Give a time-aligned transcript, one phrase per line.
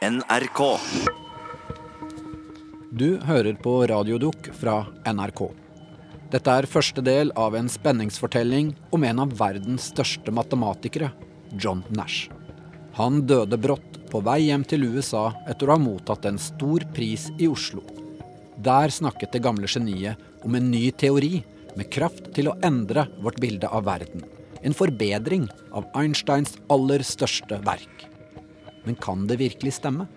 [0.00, 0.78] NRK.
[2.90, 5.42] Du hører på Radiodukk fra NRK.
[6.32, 11.10] Dette er første del av en spenningsfortelling om en av verdens største matematikere,
[11.52, 12.30] John Nash.
[12.96, 17.28] Han døde brått på vei hjem til USA etter å ha mottatt en stor pris
[17.36, 17.84] i Oslo.
[18.56, 21.42] Der snakket det gamle geniet om en ny teori
[21.76, 24.24] med kraft til å endre vårt bilde av verden.
[24.64, 28.09] En forbedring av Einsteins aller største verk.
[28.90, 30.08] Men kan det virkelig stemme?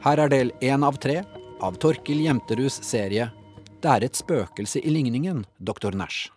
[0.00, 1.18] Her er del én av tre
[1.60, 3.28] av Torkil Jemteruds serie
[3.82, 6.30] 'Det er et spøkelse i ligningen', doktor Nash.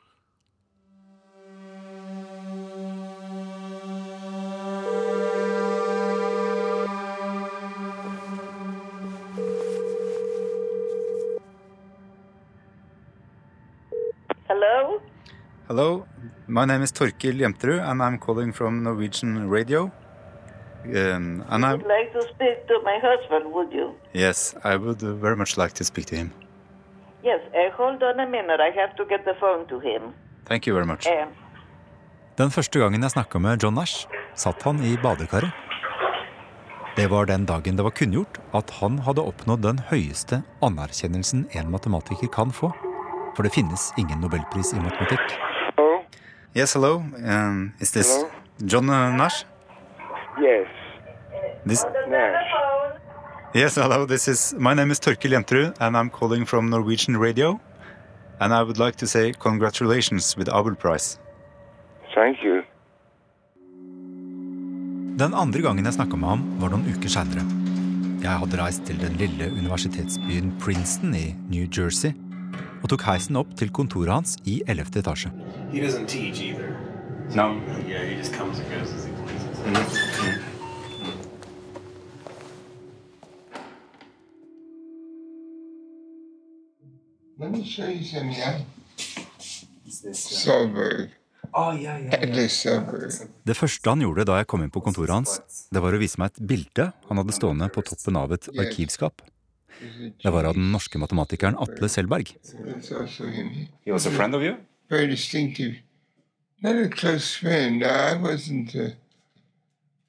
[14.49, 14.99] Hello?
[15.69, 16.05] Hello,
[16.47, 19.89] my name is Torkil Jemterud, and I'm calling from Norwegian Radio.
[20.85, 23.93] Um, and I, Would like to speak to my husband, would you?
[24.13, 26.31] yes, I would very much like to speak to him.
[27.23, 28.59] Yes, uh, hold on a minute.
[28.61, 30.13] I have to get the phone to him.
[30.45, 31.05] Thank you very much.
[31.07, 31.27] Uh,
[32.37, 35.51] Den første gangen jeg snakka med John Nash, satt han i badekaret.
[36.95, 41.71] Det var den dagen det var kunngjort at han hadde oppnådd den høyeste anerkjennelsen en
[41.71, 42.71] matematiker kan få.
[43.35, 45.35] For det finnes ingen nobelpris i matematikk.
[46.55, 47.03] Yes, hello.
[47.19, 48.29] Um, is this Hello?
[48.65, 49.43] John uh, Nash?
[50.41, 50.67] Yes,
[51.65, 51.85] This,
[53.53, 54.05] yes, hello.
[54.05, 57.59] This is my name is Torkil Jemterud, and I'm calling from Norwegian Radio.
[58.39, 61.19] And I would like to say congratulations with Abel Prize.
[62.15, 62.63] Thank you.
[65.17, 67.43] Den andre gangen jeg snakka med ham, var noen uker seinere.
[68.23, 72.13] Jeg hadde reist til den lille universitetsbyen Princeton i New Jersey
[72.83, 75.03] og tok heisen opp til kontoret hans i 11.
[75.03, 75.31] etasje.
[75.73, 76.71] He doesn't teach either.
[77.35, 77.59] No.
[77.85, 78.33] Yeah, he just
[87.39, 88.59] Let me show you some Yeah?
[90.13, 91.09] Solberg.
[91.53, 91.97] Oh yeah,
[93.47, 95.39] Det første han gjorde da jeg kom inn på kontoret hans,
[95.71, 99.23] det var å vise meg et bilde han hadde stående på toppen av et arkivskap.
[99.79, 102.35] Det var av den norske matematikeren Atle Selberg.
[102.43, 103.69] It's also him.
[103.85, 104.57] He was a friend of you?
[104.89, 105.79] Very distinctive.
[106.61, 107.83] Not a close friend.
[107.83, 108.75] I wasn't.
[108.75, 108.91] Uh,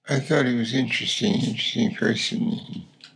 [0.08, 2.58] I thought he was interesting, interesting person.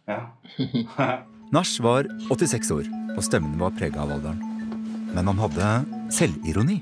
[0.07, 0.29] Yeah.
[1.53, 4.41] Nash var 86 år, og stemmen var prega av alderen.
[5.15, 5.69] Men han hadde
[6.15, 6.81] selvironi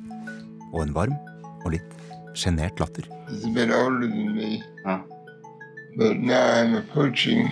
[0.72, 1.16] og en varm
[1.64, 1.96] og litt
[2.38, 3.04] sjenert latter.
[3.28, 5.00] He's a bit older than me, Huh.
[5.96, 7.50] but now I'm approaching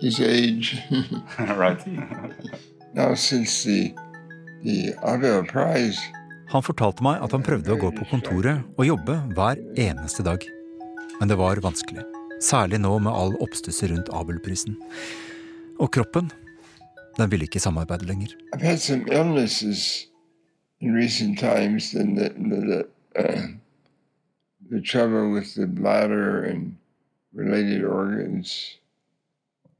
[0.00, 0.76] his age.
[1.38, 1.78] right.
[2.94, 3.94] now, since the
[4.64, 5.98] the Abel Prize,
[6.52, 10.42] Han fortalte meg at han prøvde å gå på kontoret og jobbe hver eneste dag.
[11.18, 12.02] Men det var vanskelig.
[12.44, 14.74] Særlig nå med all oppstusset rundt Abelprisen.
[15.82, 16.30] Og kroppen,
[17.18, 18.26] den ville ikke samarbeide lenger.
[18.54, 20.06] I've had some illnesses
[20.80, 22.80] in recent times, and the the the,
[23.18, 23.42] uh,
[24.70, 26.76] the trouble with the bladder and
[27.34, 28.78] related organs.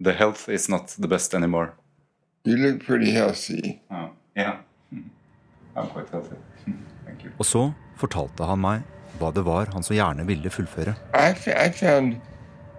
[0.01, 1.69] The health is not the best anymore.
[2.45, 3.81] You look pretty healthy.
[3.91, 4.57] Oh, yeah.
[5.77, 6.37] I'm quite healthy.
[7.07, 7.31] Thank you.
[7.39, 8.83] Og så fortalte han meg
[9.21, 10.97] hva det var han så gjerne ville fullføre.
[11.15, 11.31] I,
[11.69, 12.17] I found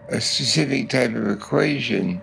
[0.10, 2.20] a specific type of equation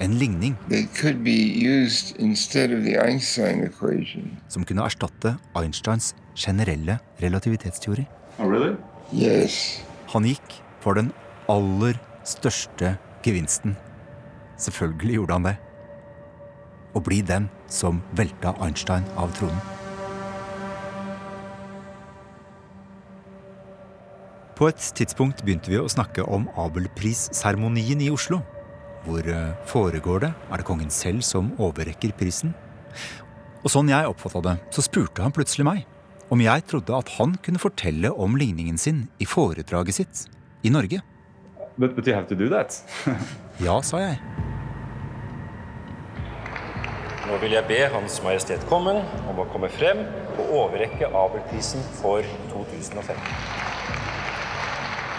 [0.00, 4.38] En ligning that could be used instead of the Einstein equation.
[4.48, 8.06] som kunne erstatte Einsteins generelle relativitetsteori.
[8.38, 8.76] Oh, really?
[9.12, 9.80] Yes.
[10.14, 11.10] Han gikk for den
[11.48, 13.76] aller største gevinsten.
[14.58, 15.56] Selvfølgelig gjorde han det.
[16.94, 19.58] Å bli den som velta Einstein av tronen.
[24.58, 28.40] På et tidspunkt begynte vi å snakke om Abelprisseremonien i Oslo.
[29.04, 30.32] Hvor eh, foregår det?
[30.50, 32.54] Er det kongen selv som overrekker prisen?
[33.62, 35.86] Og sånn jeg oppfatta det, så spurte han plutselig meg
[36.28, 40.26] om jeg trodde at han kunne fortelle om ligningen sin i foredraget sitt
[40.62, 41.00] i Norge.
[41.78, 42.82] But, but you have to do that.
[43.58, 44.20] Ja, sa jeg.
[47.26, 50.04] Nå vil jeg be Hans Majestet Kongen om å komme frem
[50.38, 52.22] og overrekke Abelprisen for
[52.52, 53.18] 2015.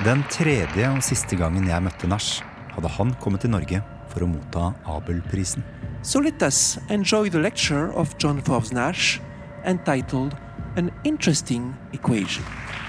[0.07, 2.39] Den tredje og siste gangen jeg møtte Nash,
[2.75, 5.63] hadde han kommet til Norge for å motta Abelprisen.
[6.01, 9.19] So let us enjoy the lecture of John Forbes Nash
[9.65, 10.35] entitled
[10.77, 12.45] An Interesting Equation.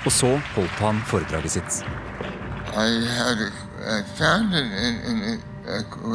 [0.07, 1.85] Og så holdt han foredraget sitt.
[2.71, 3.51] I had a,
[3.99, 5.43] I found an, an, an,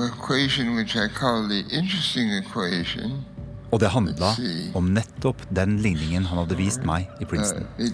[0.08, 3.26] equation which I call the interesting equation.
[3.72, 4.32] Og det handla
[4.74, 7.68] om nettopp den ligningen han hadde vist meg i Uh, Princeton.
[7.78, 7.94] it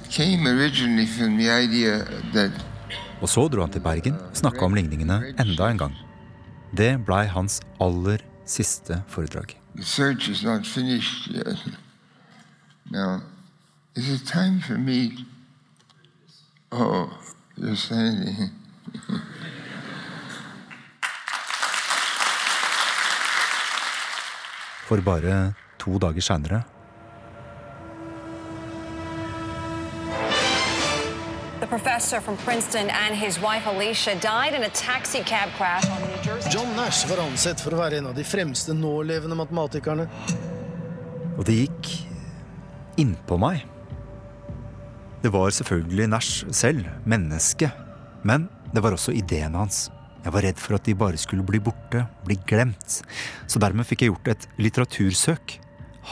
[3.22, 5.96] Og så dro han til Bergen og snakka om ligningene enda en gang.
[6.76, 9.58] Det blei hans aller siste foredrag.
[12.92, 13.22] Now,
[13.96, 15.26] is it time for me?
[16.72, 17.10] Oh,
[17.58, 17.76] you're.
[24.88, 26.64] For bare to dager seinere
[31.82, 36.22] professor from Princeton and his wife Alicia died in a taxi cab crash on New
[36.22, 36.50] Jersey.
[36.54, 40.06] John Nash var ansett for å være en av de fremste nålevende matematikerne.
[41.40, 41.90] Og det gikk
[43.02, 43.66] innpå meg.
[45.26, 47.74] Det var selvfølgelig Nash selv, mennesket.
[48.22, 48.46] Men
[48.76, 49.88] det var også ideene hans.
[50.22, 53.02] Jeg var redd for at de bare skulle bli borte, bli glemt.
[53.50, 55.58] Så dermed fikk jeg gjort et litteratursøk.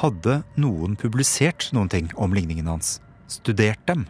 [0.02, 2.98] Hadde noen publisert noen ting om ligningene hans?
[3.30, 4.10] Studert dem?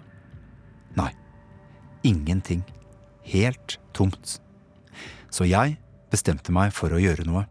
[2.04, 2.64] Ingenting.
[3.24, 4.40] Helt tomt.
[5.30, 5.78] Så jeg
[6.12, 7.46] bestemte meg for å gjøre noe.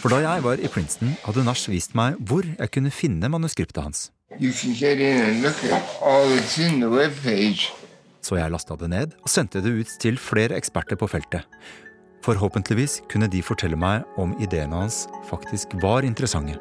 [0.00, 3.82] For da jeg var i Princeton, hadde Nash vist meg hvor jeg kunne finne manuskriptet
[3.82, 4.10] hans.
[4.40, 7.70] You can get in and look at all that's in the webpage.
[8.22, 11.42] Så jeg lasta det ned og sendte det ut til flere eksperter på feltet.
[12.22, 16.54] Forhåpentligvis kunne de fortelle meg om ideene hans faktisk var interessante.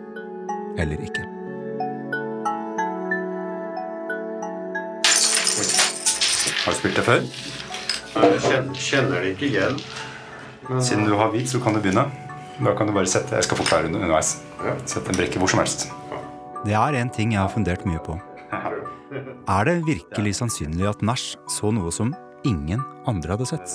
[0.81, 1.30] Eller ikke.
[6.61, 7.23] Har du spilt det før?
[8.11, 9.79] Jeg kjenner, kjenner det ikke igjen.
[10.77, 12.03] Siden du har hvit, så kan du begynne.
[12.61, 14.35] Da kan du bare sette Jeg skal forklare underveis.
[14.85, 15.87] Sette en brikke hvor som helst.
[16.61, 18.19] Det er en ting jeg har fundert mye på.
[19.49, 22.13] Er det virkelig sannsynlig at Nash så noe som
[22.47, 23.73] ingen andre hadde sett?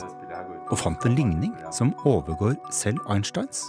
[0.70, 3.66] Og fant en ligning som overgår selv Einsteins?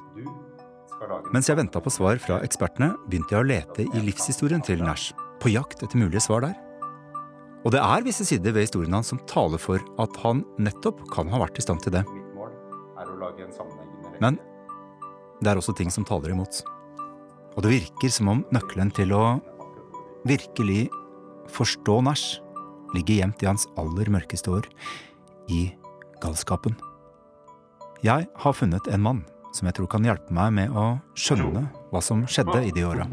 [1.33, 5.11] Mens jeg venta på svar fra ekspertene, begynte jeg å lete i livshistorien til Nash,
[5.41, 6.55] på jakt etter mulige svar der.
[7.65, 11.29] Og det er visse sider ved historien hans som taler for at han nettopp kan
[11.31, 12.03] ha vært i stand til det.
[14.23, 14.39] Men
[15.41, 16.61] det er også ting som taler imot.
[17.57, 19.39] Og det virker som om nøkkelen til å
[20.27, 20.87] virkelig
[21.53, 22.41] forstå Nash
[22.95, 24.67] ligger gjemt i hans aller mørkeste år,
[25.51, 25.71] i
[26.23, 26.75] galskapen.
[28.05, 29.23] Jeg har funnet en mann
[29.55, 33.07] som jeg tror kan hjelpe meg med å skjønne hva som skjedde i de åra.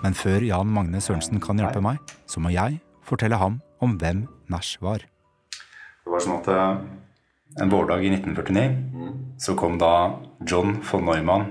[0.00, 2.00] Men før Jan Magne Sørensen kan hjelpe meg,
[2.30, 5.04] så må jeg fortelle ham om hvem Nash var.
[6.04, 6.82] Det var sånn at eh,
[7.60, 9.94] en vårdag i 1949 så kom da
[10.46, 11.48] John von Neumann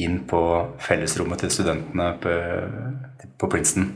[0.00, 0.40] inn på
[0.82, 2.32] fellesrommet til studentene på,
[3.38, 3.92] på Princeton.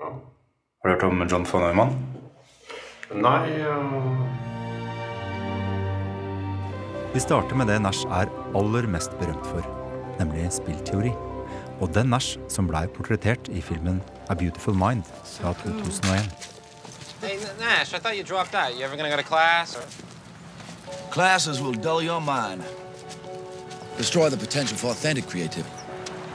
[0.00, 1.92] Har du hørt om John von Neumann?
[3.12, 4.24] Nei uh,
[7.12, 9.68] Vi starter med det Nash er aller mest berømt for,
[10.16, 11.12] nemlig spillteori.
[11.82, 13.98] Og den Nash som blei portrettert i filmen
[14.30, 16.52] A Beautiful Mind fra 2001.
[17.22, 18.78] Hey, Nash, I thought you dropped out.
[18.78, 19.76] You ever gonna go to class?
[19.76, 19.82] Or...
[21.10, 22.62] Classes will dull your mind,
[23.98, 25.82] destroy the potential for authentic creativity.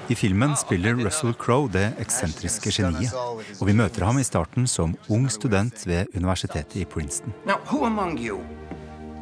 [0.09, 3.13] I filmen spiller Russell Crowe det eksentriske geniet,
[3.59, 7.33] og vi møter ham i starten som ung student ved universitetet i Princeton.
[7.45, 8.39] Now, who among you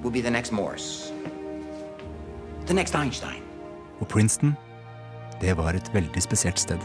[0.03, 1.13] will be the next Morse?
[2.67, 3.41] The next Einstein?
[3.99, 4.57] Og Princeton,
[5.45, 6.81] det var et veldig spesielt sted.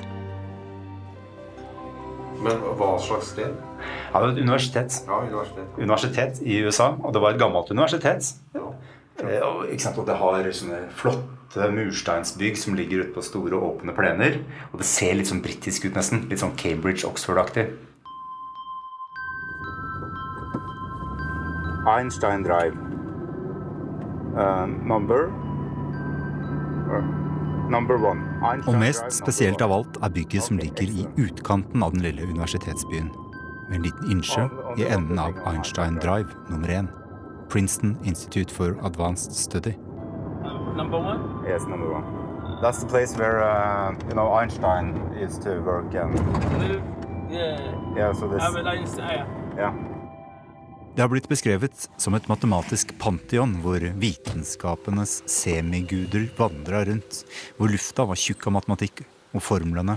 [2.41, 3.53] Men hva slags sted?
[4.12, 5.03] Ja, det var et universitet.
[5.07, 5.77] Ja, universitet.
[5.79, 8.35] Universitet i USA, og det var et gammelt universitet.
[8.55, 13.57] Eh, Og, ikke sant, og det har sånne flotte mursteinsbygg som ligger ute på store,
[13.57, 14.40] åpne plener.
[14.73, 16.25] Og det ser litt sånn britisk ut, nesten.
[16.31, 17.69] Litt sånn Cambridge-Oxford-aktig.
[21.88, 22.76] Einstein Drive.
[24.31, 25.29] Uh, number
[26.88, 27.29] uh.
[27.71, 33.11] Og mest spesielt av alt er bygget som ligger i utkanten av den lille universitetsbyen.
[33.69, 36.89] Med en liten innsjø i enden av Einstein Drive nummer én.
[37.49, 39.75] Princeton Institute for Advanced Study.
[40.77, 41.45] Number one?
[41.47, 42.05] Yes, number one.
[42.62, 46.15] That's the place where uh, you know Einstein used to work and
[47.31, 47.95] Yeah.
[47.97, 49.25] yeah, so this Albert Einstein,
[49.57, 49.73] yeah.
[50.94, 57.23] Det har blitt beskrevet som et matematisk pantheon hvor vitenskapenes semiguder vandra rundt,
[57.56, 59.94] hvor lufta var tjukk av matematikk, og formlene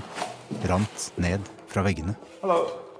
[0.69, 2.13] rant ned fra veggene.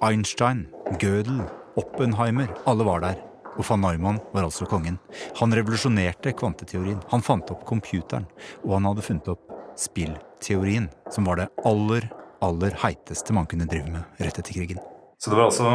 [0.04, 0.66] Einstein,
[0.98, 1.44] Gödel,
[1.78, 3.22] Oppenheimer, alle var der.
[3.54, 4.98] Og van Neumann var altså kongen.
[5.38, 6.98] Han revolusjonerte kvanteteorien.
[7.14, 8.26] Han fant opp computeren.
[8.66, 12.10] Og han hadde funnet opp spillteorien, som var det aller,
[12.42, 14.82] aller heiteste man kunne drive med rett etter krigen.
[15.22, 15.70] Så det var altså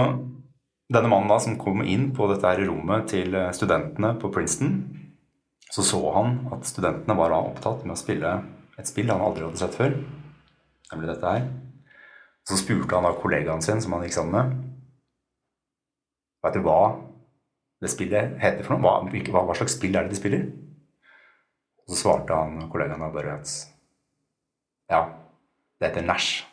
[0.88, 4.78] denne mannen da som kom inn på dette her rommet til eh, studentene på Princeton.
[5.68, 8.38] Så så han at studentene var opptatt med å spille
[8.78, 9.98] et spill han aldri hadde sett før.
[10.92, 11.48] Nemlig dette her.
[12.48, 14.64] Så spurte han da kollegaen sin, som han gikk sammen med,
[16.38, 16.80] Vet du hva
[17.82, 19.00] det spillet heter for noe?
[19.10, 20.44] Hva, hva slags spill er det de spiller?
[21.82, 23.54] Og så svarte han kollegaen da bare at
[24.88, 25.02] ja,
[25.80, 26.47] det heter Nash.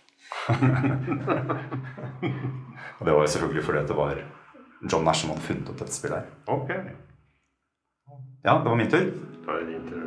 [2.99, 4.13] og det var jo selvfølgelig fordi det var
[4.91, 6.27] John Nash som hadde funnet opp dette spillet her.
[6.51, 6.69] Ok.
[8.45, 9.05] Ja, det var min tur.
[9.45, 10.01] Da er det din tur.
[10.01, 10.05] ja.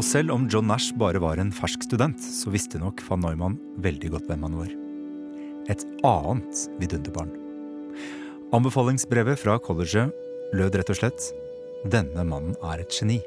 [0.00, 3.56] Og selv om John Nash bare var en fersk student, så visste nok van Neumann
[3.84, 4.70] veldig godt hvem han var.
[5.70, 7.32] Et annet vidunderbarn.
[8.56, 10.10] Anbefalingsbrevet fra colleget
[10.56, 11.20] lød rett og slett
[11.92, 13.20] denne mannen er et geni.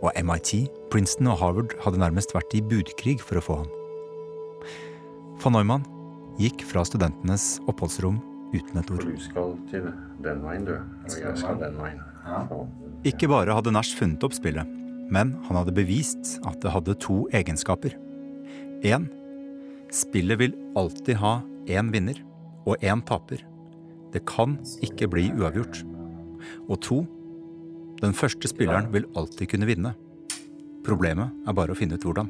[0.00, 0.50] Og MIT,
[0.90, 3.70] Princeton og Harvard hadde nærmest vært i budkrig for å få ham.
[5.40, 5.84] Van Neumann
[6.36, 8.18] gikk fra studentenes oppholdsrom
[8.52, 9.06] uten et ord.
[9.08, 9.86] Du skal til
[10.20, 10.74] den veien, du.
[10.76, 12.02] Og jeg skal den veien.
[12.20, 12.58] Så.
[13.08, 14.68] Ikke bare hadde Nash funnet opp spillet,
[15.08, 17.96] men han hadde bevist at det hadde to egenskaper.
[18.84, 19.08] Én
[19.88, 21.38] spillet vil alltid ha
[21.72, 22.20] én vinner
[22.68, 23.40] og én taper.
[24.12, 25.80] Det kan ikke bli uavgjort.
[26.68, 27.00] Og to
[28.04, 29.96] den første spilleren vil alltid kunne vinne.
[30.84, 32.28] Problemet er bare å finne ut hvordan.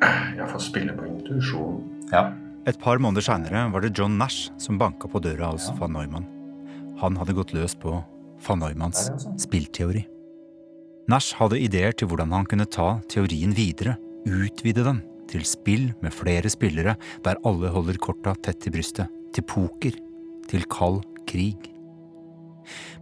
[0.00, 1.82] Jeg får spille på intuisjon.
[2.12, 2.30] Ja.
[2.68, 6.28] Et par måneder seinere var det John Nash som banka på døra hos van Neumann.
[7.00, 7.94] Han hadde gått løs på
[8.46, 9.08] van Neumanns
[9.40, 10.04] spillteori.
[11.10, 13.96] Nash hadde ideer til hvordan han kunne ta teorien videre,
[14.28, 19.46] utvide den til spill med flere spillere der alle holder korta tett til brystet, til
[19.48, 19.96] poker,
[20.50, 21.70] til kald krig.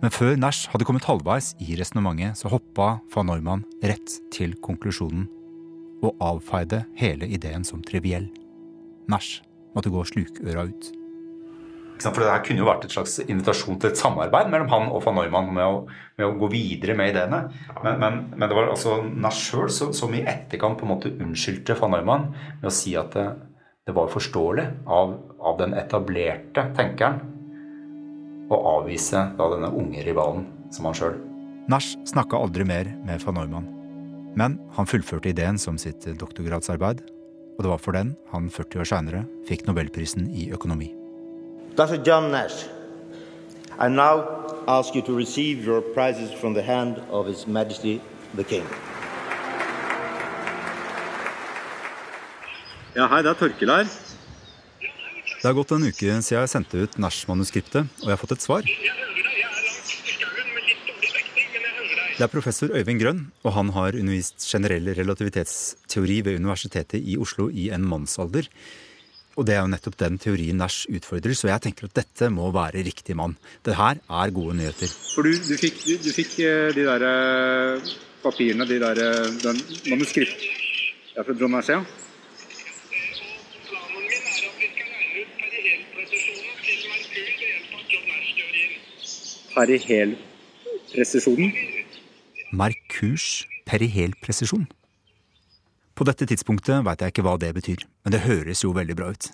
[0.02, 5.26] Men før Nash hadde kommet halvveis i resonnementet, så hoppa van Neumann rett til konklusjonen
[6.02, 8.28] og avfeide hele ideen som triviell.
[9.08, 9.42] Nash
[9.74, 10.92] måtte gå slukøra ut.
[11.98, 15.02] For det her kunne jo vært et slags invitasjon til et samarbeid mellom han og
[15.02, 15.80] van Neumann med å,
[16.18, 17.40] med å gå videre med ideene.
[17.82, 21.10] Men, men, men det var altså Nash sjøl som, som i etterkant på en måte
[21.10, 22.28] unnskyldte van Neumann
[22.60, 23.26] med å si at det,
[23.88, 27.18] det var forståelig av, av den etablerte tenkeren
[28.48, 31.18] å avvise da denne unge rivalen som han sjøl.
[31.68, 33.66] Nash snakka aldri mer med van Neumann.
[34.36, 37.00] Men han fullførte ideen som sitt doktorgradsarbeid,
[37.58, 40.92] og det var for den han 40 år seinere fikk nobelprisen i økonomi.
[41.78, 41.98] Dr.
[42.04, 42.66] John Nash,
[43.78, 44.24] I now
[44.66, 48.00] ask you to receive your prizes from the hand of His Majesty
[48.36, 48.66] the King.
[52.96, 53.90] Ja, hei, det er Torkel her.
[55.38, 58.42] Det har gått en uke siden jeg sendte ut Nash-manuskriptet, og jeg har fått et
[58.42, 58.66] svar.
[62.18, 67.46] Det er professor Øyvind Grønn, og han har undervist generell relativitetsteori ved Universitetet i Oslo
[67.46, 68.42] i en mannsalder.
[69.38, 72.50] Og det er jo nettopp den teorien Nash utfordrer, så jeg tenker at dette må
[72.50, 73.38] være riktig mann.
[73.62, 74.90] Det her er gode nyheter.
[75.12, 77.78] For du, du, fikk, du, du fikk eh, de der eh,
[78.24, 79.54] papirene, de der eh, den
[79.86, 80.42] manuskript
[81.14, 81.86] ja, fra John Nash, ja?
[89.54, 91.77] Perihelpresisjonen?
[92.50, 94.64] Merkurs perihelpresisjon.
[95.92, 99.10] På dette tidspunktet veit jeg ikke hva det betyr, men det høres jo veldig bra
[99.12, 99.28] ut.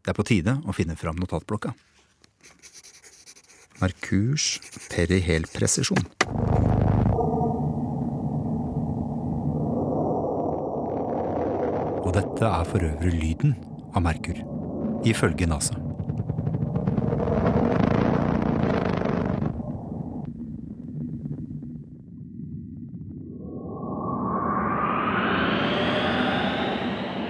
[0.00, 1.74] Det er på tide å finne fram notatblokka.
[3.82, 4.56] Merkurs
[4.88, 6.06] perihelpresisjon.
[12.06, 13.58] Og dette er for øvrig lyden
[13.92, 14.40] av Merkur,
[15.04, 15.76] ifølge NASA.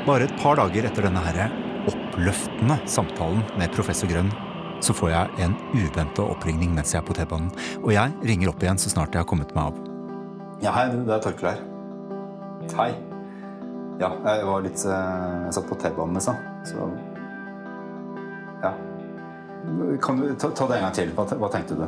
[0.07, 1.49] Bare et par dager etter denne her
[1.91, 4.29] oppløftende samtalen med professor Grønn,
[4.79, 7.49] så får jeg en uventa oppringning mens jeg er på T-banen.
[7.81, 9.81] Og jeg ringer opp igjen så snart jeg har kommet meg av.
[10.63, 11.61] Ja, hei, det er Torkel her.
[12.79, 12.89] Hei.
[13.99, 16.39] Ja, jeg var litt eh, Jeg satt på T-banen, liksom.
[16.71, 16.89] Så
[18.63, 18.77] Ja.
[20.07, 21.15] Kan du ta, ta det en gang til?
[21.19, 21.83] Hva, hva tenkte du?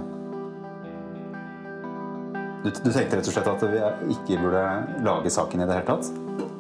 [2.67, 2.71] du?
[2.83, 4.65] Du tenkte rett og slett at vi ikke burde
[5.07, 6.58] lage saken i det hele tatt?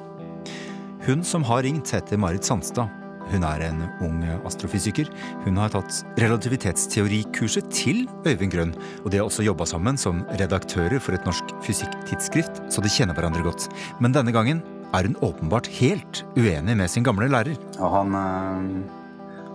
[1.08, 2.90] Hun som har ringt, heter Marit Sandstad.
[3.30, 5.08] Hun er en ung astrofysiker.
[5.46, 11.00] Hun har tatt relativitetsteorikurset til Øyvind Grønn, og de har også jobba sammen som redaktører
[11.00, 13.70] for et norsk fysikktidsskrift, så de kjenner hverandre godt.
[14.04, 14.60] Men denne gangen
[14.92, 17.56] er hun åpenbart helt uenig med sin gamle lærer.
[17.78, 18.12] Ja, han,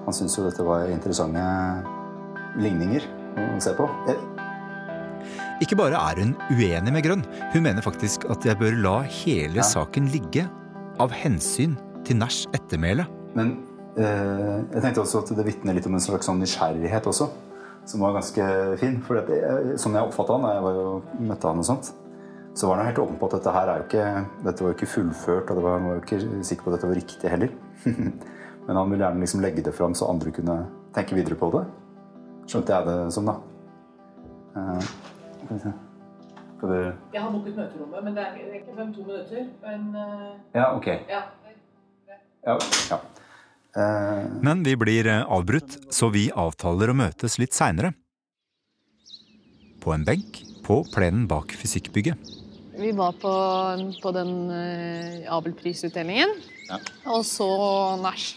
[0.07, 1.45] han syntes jo dette var interessante
[2.65, 3.05] ligninger
[3.45, 3.91] å se på.
[5.61, 9.61] Ikke bare er hun uenig med Grønn, hun mener faktisk at jeg bør la hele
[9.61, 9.69] ja.
[9.69, 10.49] saken ligge
[11.03, 11.75] av hensyn
[12.07, 13.05] til Nash ettermæle.
[13.37, 13.55] Men
[13.97, 17.29] eh, jeg tenkte også at det vitner litt om en slags sånn nysgjerrighet også,
[17.89, 18.47] som var ganske
[18.81, 18.99] fin.
[19.05, 19.41] For det,
[19.81, 20.87] som jeg oppfatta han da jeg var jo,
[21.31, 21.93] møtte han og sånt,
[22.53, 24.09] så var han helt åpen på at dette her er jo ikke,
[24.45, 26.77] dette var jo ikke fullført, og det var, han var jo ikke sikker på at
[26.77, 27.55] dette var riktig heller.
[28.67, 30.59] Men han ville gjerne liksom legge det fram så andre kunne
[30.95, 31.63] tenke videre på det.
[32.51, 33.39] Skjønte jeg det som, da.
[34.53, 35.73] Eh,
[36.57, 36.79] skal du
[37.13, 39.49] Jeg har booket møterommet, men det er ikke fem to minutter.
[39.63, 40.87] Men eh, Ja, ok.
[41.09, 41.23] ja.
[42.43, 42.57] Ja.
[42.91, 42.99] ja.
[43.73, 44.41] Uh...
[44.43, 47.93] Men vi blir eh, avbrutt, så vi avtaler å møtes litt seinere.
[49.83, 52.31] På en benk på plenen bak fysikkbygget.
[52.73, 53.33] Vi var på,
[54.01, 56.31] på den uh, Abelprisutdelingen,
[57.05, 57.49] og så
[58.01, 58.31] nach.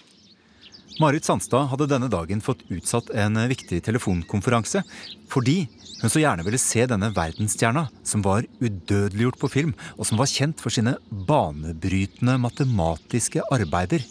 [1.00, 4.84] Marit Sandstad hadde denne dagen fått utsatt en viktig telefonkonferanse
[5.32, 5.66] fordi
[6.02, 10.28] hun så gjerne ville se denne verdensstjerna som var udødeliggjort på film, og som var
[10.28, 14.04] kjent for sine banebrytende matematiske arbeider.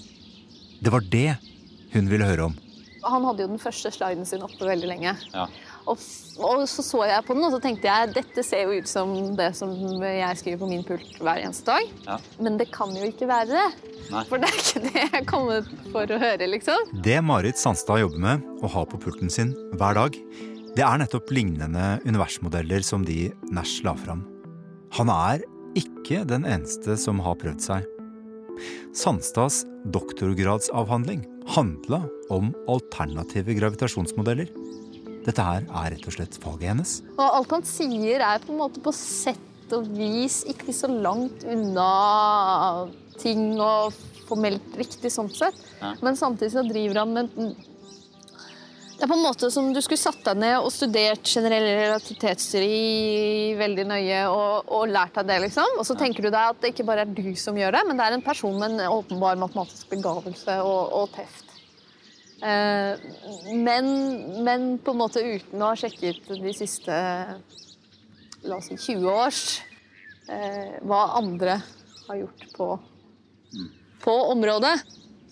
[0.81, 1.37] Det var det
[1.93, 2.57] hun ville høre om.
[3.05, 5.13] Han hadde jo den første sliden sin oppe veldig lenge.
[5.33, 5.45] Ja.
[5.85, 6.01] Og,
[6.41, 9.11] og så så jeg på den, og så tenkte jeg dette ser jo ut som
[9.37, 11.91] det som jeg skriver på min pult hver eneste dag.
[12.07, 12.17] Ja.
[12.41, 13.93] Men det kan jo ikke være det.
[14.09, 14.23] Nei.
[14.29, 16.91] For det er ikke det jeg er kommet for å høre, liksom.
[17.05, 20.17] Det Marit Sandstad jobber med og har på pulten sin hver dag,
[20.75, 24.25] det er nettopp lignende universmodeller som de Nash la fram.
[24.97, 25.45] Han er
[25.77, 27.87] ikke den eneste som har prøvd seg.
[28.95, 32.01] Sandstads doktorgradsavhandling handla
[32.33, 34.49] om alternative gravitasjonsmodeller.
[35.25, 36.97] Dette her er rett og slett faget hennes.
[37.17, 41.45] Og alt han sier er på en måte på sett og vis ikke så langt
[41.49, 41.89] unna
[43.21, 43.95] ting og
[44.29, 45.57] formelt riktig sånn sett.
[45.81, 45.95] Ja.
[46.05, 47.55] Men samtidig så driver han med
[48.95, 53.55] Det er på en måte som du skulle satt deg ned og studert generell relativitetsteori
[53.59, 55.79] veldig nøye og, og lært deg det, liksom.
[55.81, 57.99] Og så tenker du deg at det ikke bare er du som gjør det, men
[57.99, 61.51] det er en person med en åpenbar matematisk begavelse og, og teft.
[62.39, 63.03] Eh,
[63.67, 63.91] men,
[64.47, 66.99] men på en måte uten å ha sjekket de siste
[68.45, 69.41] la oss si 20 års
[70.29, 71.57] eh, hva andre
[72.05, 72.69] har gjort på,
[74.05, 74.77] på området.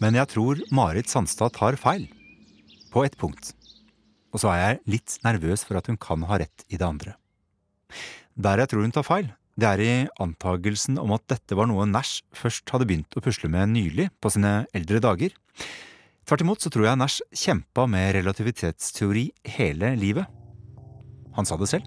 [0.04, 2.10] Men jeg tror Marit Sandstad tar feil.
[2.94, 3.56] På ett punkt.
[4.34, 7.16] Og så er jeg litt nervøs for at hun kan ha rett i det andre.
[8.34, 11.86] Der jeg tror hun tar feil, det er i antagelsen om at dette var noe
[11.86, 15.36] Nash først hadde begynt å pusle med nylig, på sine eldre dager.
[16.26, 19.28] Tvert imot så tror jeg Nash kjempa med relativitetsteori
[19.58, 20.26] hele livet.
[21.38, 21.86] Han sa det selv.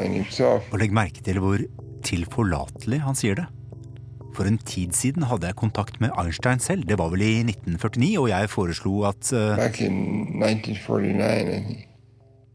[0.00, 0.60] Ago.
[0.72, 1.64] Og legg merke til hvor
[2.06, 3.48] tilforlatelig han sier det.
[4.40, 6.86] For en tid siden hadde jeg kontakt med Einstein selv.
[6.88, 9.98] Det var vel i 1949, og jeg foreslo at uh, Back in
[10.40, 11.82] 1949, I think,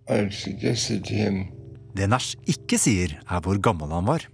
[0.09, 1.45] I had suggested him
[1.93, 4.25] Det Nash ikke sier, er hvor gammel han var.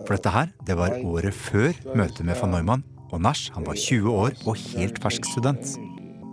[0.00, 3.78] For dette her, det var året før møtet med van Neumann, og Nash han var
[3.78, 5.76] 20 år og helt fersk student.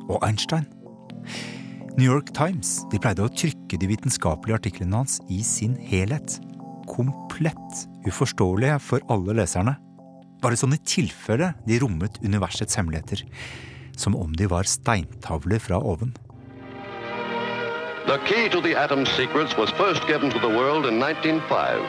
[0.09, 0.65] Og Einstein
[1.99, 6.41] New York Times de pleide å trykke de vitenskapelige artiklene hans i sin helhet.
[6.89, 9.77] Komplett uforståelige for alle leserne.
[10.43, 13.23] Bare sånn i tilfelle de rommet universets hemmeligheter.
[13.95, 16.11] Som om de var steintavler fra oven.
[18.05, 21.79] The key to the atom's secrets was first given to the world in 1905,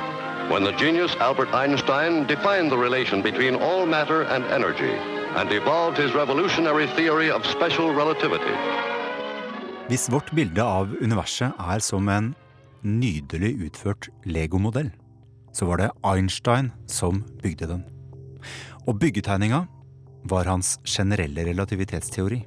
[0.48, 4.94] when the genius Albert Einstein defined the relation between all matter and energy
[5.34, 8.54] and evolved his revolutionary theory of special relativity.
[9.88, 12.30] Hvis vårt bilde av universet er som en
[12.86, 14.92] nydelig utført legomodell,
[15.52, 17.84] så var det Einstein som bygde den.
[18.84, 19.64] Og byggetegninga
[20.28, 22.42] var hans generelle relativitetsteori.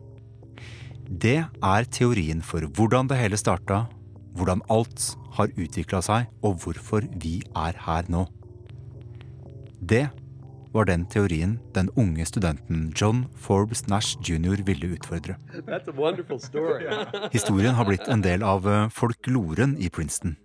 [1.08, 3.86] Det er teorien for hvordan det hele starta,
[4.38, 8.26] hvordan alt har utvikla seg, og hvorfor vi er her nå.
[9.82, 10.08] Det
[10.74, 14.62] var den teorien den unge studenten John Forbes Nash jr.
[14.66, 15.38] ville utfordre.
[17.38, 20.36] Historien har blitt en del av eh, folkloren i Princeton.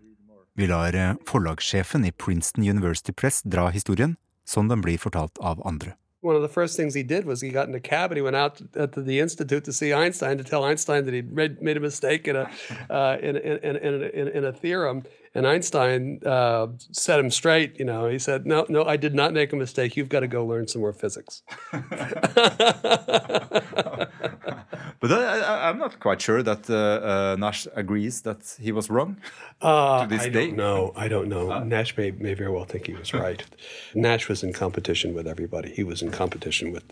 [0.57, 5.67] Vi lar eh, forlagssjefen i Princeton University Press dra historien, som den blir fortalt av
[5.67, 5.93] andre.
[6.23, 8.23] One of the first things he did was he got in a cab and he
[8.23, 11.77] went out to, to the institute to see Einstein to tell Einstein that he'd made
[11.77, 12.49] a mistake in a
[12.89, 15.03] uh, in, in, in, in, a theorem.
[15.35, 17.77] And Einstein uh, set him straight.
[17.77, 19.97] You know, he said, "No, no, I did not make a mistake.
[19.97, 21.43] You've got to go learn some more physics."
[25.03, 25.41] But I,
[25.73, 29.17] am not quite sure that uh, Nash agrees that he was wrong
[29.63, 30.47] Uh, to this I day.
[30.47, 30.93] don't know.
[31.05, 31.47] I don't know.
[31.65, 33.43] Nash may, may very well think he was right.
[33.95, 35.69] Nash was in competition with everybody.
[35.79, 36.85] He was in competition with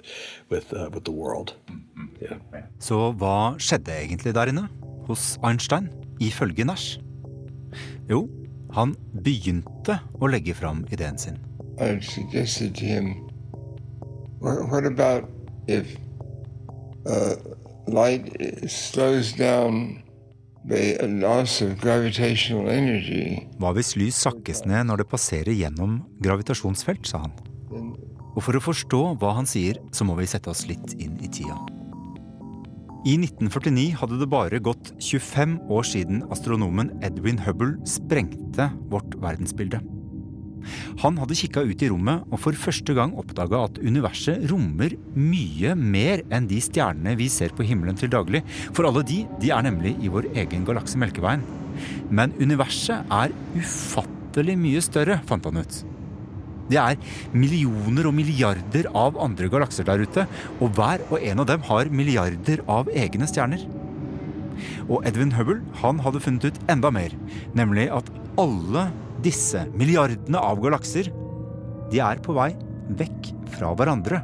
[0.53, 1.49] with uh, with the world.
[2.23, 2.37] Yeah.
[2.79, 4.69] Så hva skjedde egentlig der inne,
[5.07, 5.88] hos Einstein,
[6.21, 6.99] ifølge Nash?
[8.11, 8.29] Jo,
[8.77, 11.38] han begynte å legge fram ideen sin.
[11.81, 13.07] I had suggested to him,
[14.38, 15.25] what, what about
[15.66, 15.87] if
[17.07, 17.35] uh,
[23.61, 27.35] Hva hvis lys sakkes ned når det passerer gjennom gravitasjonsfelt, sa han.
[28.31, 31.31] Og for å forstå hva han sier, så må vi sette oss litt inn i
[31.33, 31.57] tida.
[33.09, 39.81] I 1949 hadde det bare gått 25 år siden astronomen Edwin Hubble sprengte vårt verdensbilde.
[41.03, 45.75] Han hadde kikka ut i rommet og for første gang oppdaga at universet rommer mye
[45.79, 48.42] mer enn de stjernene vi ser på himmelen til daglig.
[48.77, 51.44] For alle de, de er nemlig i vår egen galakse Melkeveien.
[52.11, 55.81] Men universet er ufattelig mye større, fant han ut.
[56.70, 56.99] Det er
[57.35, 60.27] millioner og milliarder av andre galakser der ute,
[60.62, 63.64] og hver og en av dem har milliarder av egne stjerner.
[64.87, 67.14] Og Edwin Hubble han hadde funnet ut enda mer,
[67.59, 68.90] nemlig at alle
[69.24, 71.11] disse milliardene av galakser
[71.90, 72.52] de er på vei
[72.98, 74.20] vekk fra hverandre.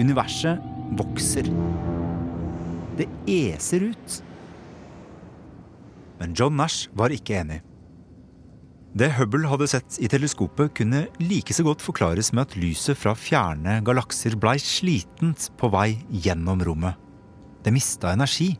[0.00, 0.62] Universet
[0.98, 1.48] vokser.
[2.98, 4.16] Det eser ut.
[6.20, 7.60] Men John Nash var ikke enig.
[8.94, 13.16] Det Hubble hadde sett i teleskopet, kunne like så godt forklares med at lyset fra
[13.18, 15.88] fjerne galakser blei slitent på vei
[16.24, 16.94] gjennom rommet.
[17.66, 18.52] Det mista energi.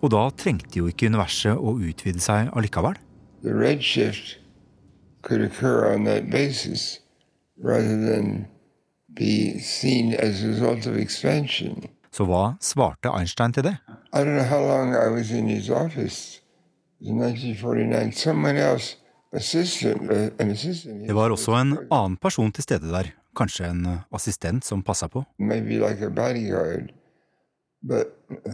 [0.00, 2.98] Og da trengte jo ikke universet å utvide seg allikevel.
[3.42, 4.36] The redshift
[5.22, 7.00] could occur on that basis
[7.62, 8.48] rather than
[9.14, 11.88] be seen as a result of expansion.
[12.12, 13.76] Så hva svarte Einstein til det?
[14.12, 16.40] I don't know how long I was in his office.
[17.00, 18.12] It 1949.
[18.12, 18.96] Someone else
[19.32, 21.06] assistant, uh, an assistant.
[21.06, 23.12] Det var også en annen person til stede der.
[23.36, 25.24] Kanskje en assistent som passa på.
[25.38, 26.92] Maybe like a bodyguard.
[27.82, 28.52] But uh,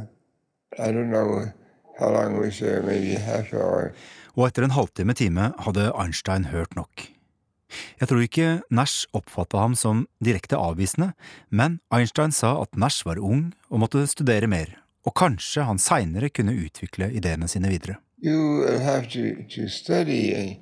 [0.78, 1.48] I don't know
[1.98, 3.92] how long I was there, maybe half hour.
[4.36, 7.08] Og etter en halvtime time hadde Einstein hørt nok.
[7.98, 11.14] Jeg tror ikke Nash oppfatta ham som direkte avvisende,
[11.50, 14.76] men Einstein sa at Nash var ung og måtte studere mer,
[15.08, 17.98] og kanskje han seinere kunne utvikle ideene sine videre.
[18.22, 20.60] To, to study really.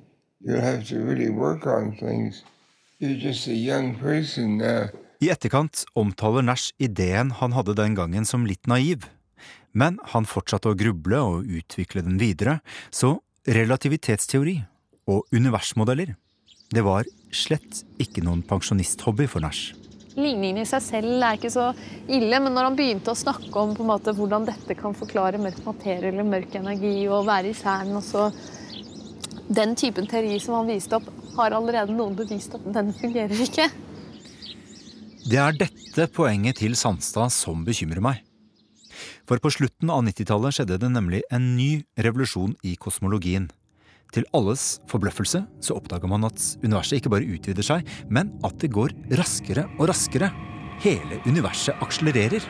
[5.19, 9.07] I etterkant omtaler Nash ideen han hadde den gangen som litt naiv,
[9.73, 12.59] men han fortsatte å gruble og utvikle den videre,
[12.93, 14.55] så relativitetsteori
[15.11, 16.15] og universmodeller,
[16.73, 17.05] det var
[17.35, 19.75] slett ikke noen pensjonisthobby for Nash.
[20.15, 21.69] Ligningen i seg selv er ikke så
[22.07, 25.41] ille, men når han begynte å snakke om på en måte, hvordan dette kan forklare
[25.41, 28.29] mørk materie eller mørk energi og være i Cern, og så
[29.51, 33.67] den typen teori som han viste opp, har allerede noen bevist at den fungerer ikke.
[35.25, 38.24] Det er dette poenget til Sandstad som bekymrer meg.
[39.27, 43.49] For på slutten av 90-tallet skjedde det nemlig en ny revolusjon i kosmologien.
[44.15, 48.71] Til alles forbløffelse så oppdaga man at universet ikke bare utvider seg, men at det
[48.75, 50.29] går raskere og raskere.
[50.83, 52.43] Hele universet akselererer.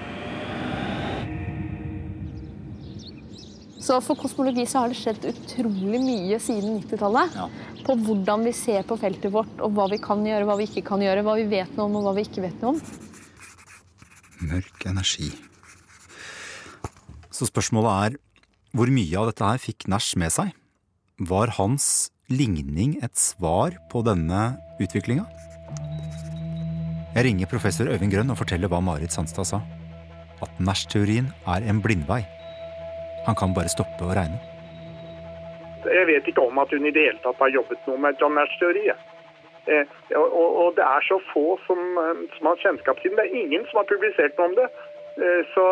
[3.86, 7.36] Så for kosmologi så har det skjedd utrolig mye siden 90-tallet.
[7.38, 7.50] Ja.
[7.86, 10.88] På hvordan vi ser på feltet vårt, og hva vi kan gjøre, hva vi ikke
[10.88, 11.22] kan gjøre.
[11.26, 12.80] Hva vi vet noe om, og hva vi ikke vet noe om.
[14.50, 15.30] Mørk energi.
[17.36, 18.14] Så spørsmålet er
[18.76, 20.54] hvor mye av dette her fikk Nash med seg?
[21.20, 25.26] Var hans ligning et svar på denne utviklinga?
[27.16, 29.60] Jeg ringer professor Øyvind Grønn og forteller hva Marit Sandstad sa.
[30.44, 32.22] At Nash-teorien er en blindvei.
[33.28, 34.40] Han kan bare stoppe å regne.
[35.92, 38.36] Jeg vet ikke om at hun i det hele tatt har jobbet noe med John
[38.40, 38.88] Nash teori.
[39.72, 43.20] Eh, og, det er så få som, eh, som har kjennskap til den.
[43.20, 44.68] Det er ingen som har publisert noe om det.
[45.16, 45.66] Eh, så,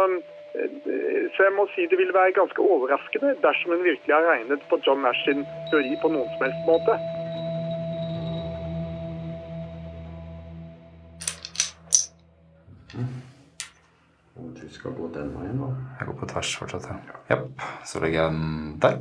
[0.54, 4.78] så, jeg må si det vil være ganske overraskende dersom hun virkelig har regnet på
[4.86, 6.98] John Nash sin teori på noen som helst måte.
[14.54, 15.72] Du skal gå den veien, da.
[16.00, 17.18] Jeg går på tvers fortsatt, ja.
[17.32, 17.66] Japp.
[17.86, 19.00] Så legger jeg den der.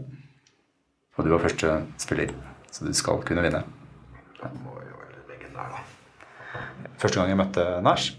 [1.16, 2.32] Og du var første spiller,
[2.72, 3.60] så du skal kunne vinne.
[4.40, 6.88] Da må jo legge den der, da.
[6.96, 8.16] Første gang jeg møtte Nash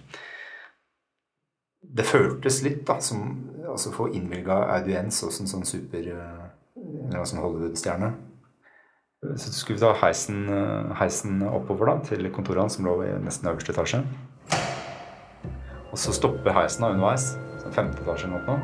[1.94, 3.26] Det føltes litt da som
[3.70, 8.10] altså få innvilga audiens hos en sånn super eller sånn Hollywood-stjerne.
[9.38, 10.48] Så skulle vi ta heisen,
[11.00, 14.02] heisen oppover da, til kontoret hans, som lå i nesten øverste etasje.
[15.94, 17.30] Og så stopper heisen da underveis
[17.74, 18.58] femte etasje eller noe.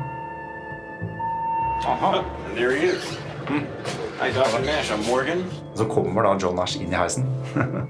[1.86, 3.16] Aha, there he is.
[3.48, 3.64] Mm.
[4.18, 4.60] Hi, Dr.
[4.66, 4.90] Nash.
[4.92, 5.44] I'm Morgan.
[5.74, 7.26] Så kommer da John Nash inn i heisen.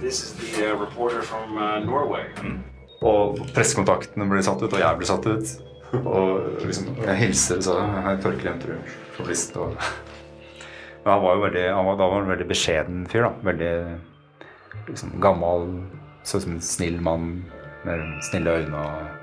[0.00, 2.24] This is the uh, reporter from uh, Norway.
[2.36, 2.62] Mm.
[3.02, 5.54] Og pressekontaktene blir satt ut, og jeg blir satt ut.
[6.00, 8.78] Og liksom, jeg hilser så Hei, Torkel.
[9.60, 9.74] Og...
[11.02, 13.26] Men han var jo veldig, var, da var han en veldig beskjeden fyr.
[13.26, 13.32] da.
[13.50, 13.72] Veldig
[14.88, 15.66] liksom, gammel,
[16.22, 17.26] så ut som en snill mann
[17.84, 18.86] med snille øyne.
[18.86, 19.20] og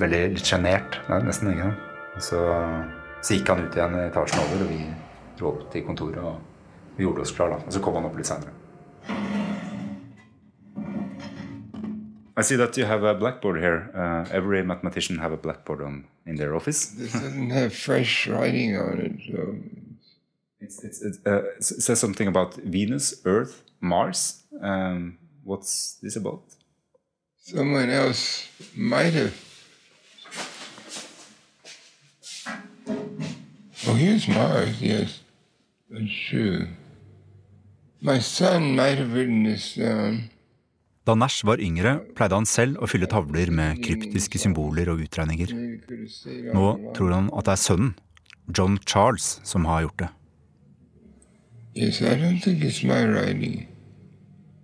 [0.00, 1.52] veldig litt sjenert, nesten.
[1.54, 1.70] ikke?
[2.20, 2.40] Så,
[3.20, 4.80] så, gikk han ut igjen i etasjen over, og vi
[5.38, 7.54] dro opp til kontoret og vi gjorde oss klar.
[7.54, 7.60] da.
[7.64, 8.59] Og så kom han opp litt seinere.
[12.40, 13.90] I see that you have a blackboard here.
[13.94, 16.86] Uh, every mathematician have a blackboard on in their office.
[16.86, 19.40] This doesn't have fresh writing on it, so
[20.64, 24.42] It's, it's, it uh, s- says something about Venus, Earth, Mars.
[24.62, 26.42] Um, what's this about?
[27.52, 29.34] someone else might have.
[33.86, 35.20] Oh, here's Mars, yes.
[35.90, 36.68] That's true.
[38.00, 40.30] My son might have written this down.
[41.10, 45.50] Da Nash var yngre, pleide han selv å fylle tavler med kryptiske symboler og utregninger.
[46.54, 47.96] Nå tror han at det er sønnen,
[48.54, 50.10] John Charles, som har gjort det.
[51.74, 51.98] Yes.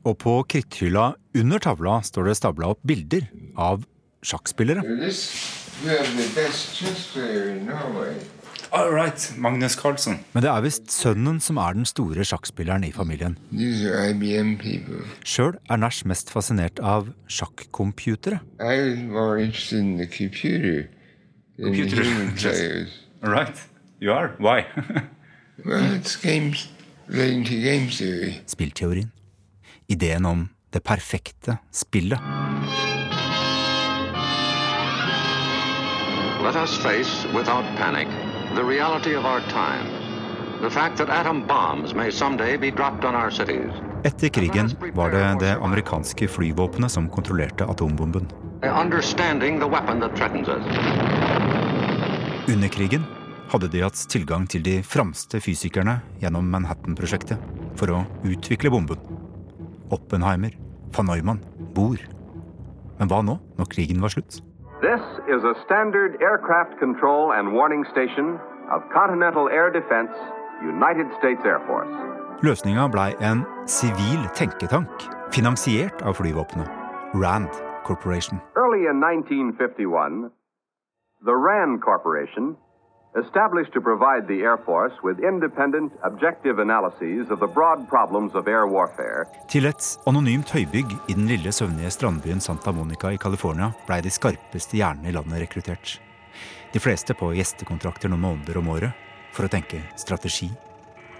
[0.07, 3.27] Og på kritthylla under tavla står det stabla opp bilder
[3.59, 3.83] av
[4.23, 4.87] sjakkspillere.
[5.03, 5.27] This,
[8.77, 10.19] All right, Magnus Carlsen.
[10.35, 13.39] Men det er visst sønnen som er den store sjakkspilleren i familien.
[13.51, 15.01] These are IBM people.
[15.25, 18.43] Sjøl er Nash mest fascinert av sjakkcomputere.
[18.61, 20.91] I was more interested in computer
[21.57, 22.59] than Computer human chess.
[22.61, 22.93] players.
[23.23, 23.57] All right,
[24.01, 24.35] you are.
[24.39, 24.67] Why?
[25.65, 26.69] Well, games
[27.09, 28.35] relating to game theory.
[28.47, 29.09] Spillteorien.
[29.89, 32.21] Ideen om det perfekte spillet.
[36.45, 38.09] Let us face, without panic,
[38.57, 39.87] the reality of our time.
[40.62, 43.71] The fact that atom bombs may someday be dropped on our cities.
[44.05, 48.31] Etter krigen var det det amerikanske flyvåpenet som kontrollerte atombomben.
[48.62, 50.64] Understanding the weapon that threatens us.
[52.49, 53.05] Under krigen
[53.53, 57.37] hadde de hatt tilgang til de framste fysikerne gjennom Manhattan-prosjektet
[57.77, 58.97] for å utvikle bomben.
[59.92, 60.57] Oppenheimer,
[60.97, 61.45] van Neumann,
[61.77, 62.01] Bohr.
[62.97, 64.40] Men hva nå, når krigen var slutt?
[64.87, 68.38] This is a standard aircraft control and warning station
[68.70, 70.14] of Continental Air Defense,
[70.62, 71.90] United States Air Force.
[72.46, 76.70] Løsninga blei en sivil tenketank, finansiert av flyvåpenet.
[77.14, 77.51] Rand
[77.83, 78.38] Corporation.
[78.55, 80.31] Early in 1951,
[81.25, 82.55] the RAND Corporation,
[83.25, 88.49] established to provide the Air Force with independent, objective analyses of the broad problems of
[88.49, 93.73] air warfare, Til et anonymt høybygg i den lille søvnige strandbyen Santa Monica i California
[93.87, 96.01] blei de skarpeste hjernene i landet rekruttert.
[96.73, 98.93] De fleste på gjestekontrakter noen måneder om året
[99.33, 100.51] for å tenke strategi,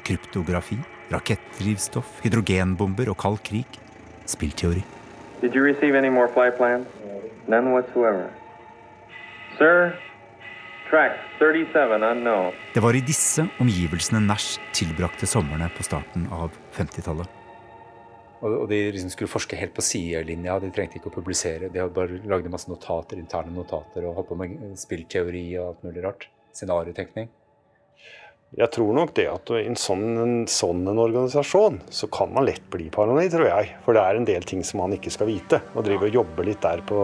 [0.05, 0.79] kryptografi,
[1.13, 3.81] rakettdrivstoff, hydrogenbomber og kald krig,
[4.27, 4.85] spillteori.
[5.41, 6.87] Did you receive any more flight plans?
[7.47, 8.31] None whatsoever.
[9.59, 10.06] Sir, track 37 unknown.
[12.75, 17.43] Det var i disse omgivelsene Nash tilbrakte somrene på starten av 50-tallet.
[18.45, 20.59] Og, og de liksom skulle forske helt på sidelinja.
[20.63, 21.71] De trengte ikke å publisere.
[21.73, 25.87] De hadde bare lagde masse notater, interne notater og holdt på med spillteori og alt
[25.89, 26.29] mulig rart.
[26.57, 27.31] Scenariotenkning.
[28.57, 32.47] Jeg tror nok det at i en sånn, en sånn en organisasjon så kan man
[32.49, 33.75] lett bli paranoid, tror jeg.
[33.85, 35.59] For det er en del ting som man ikke skal vite.
[35.75, 37.03] Og driver og jobber litt der på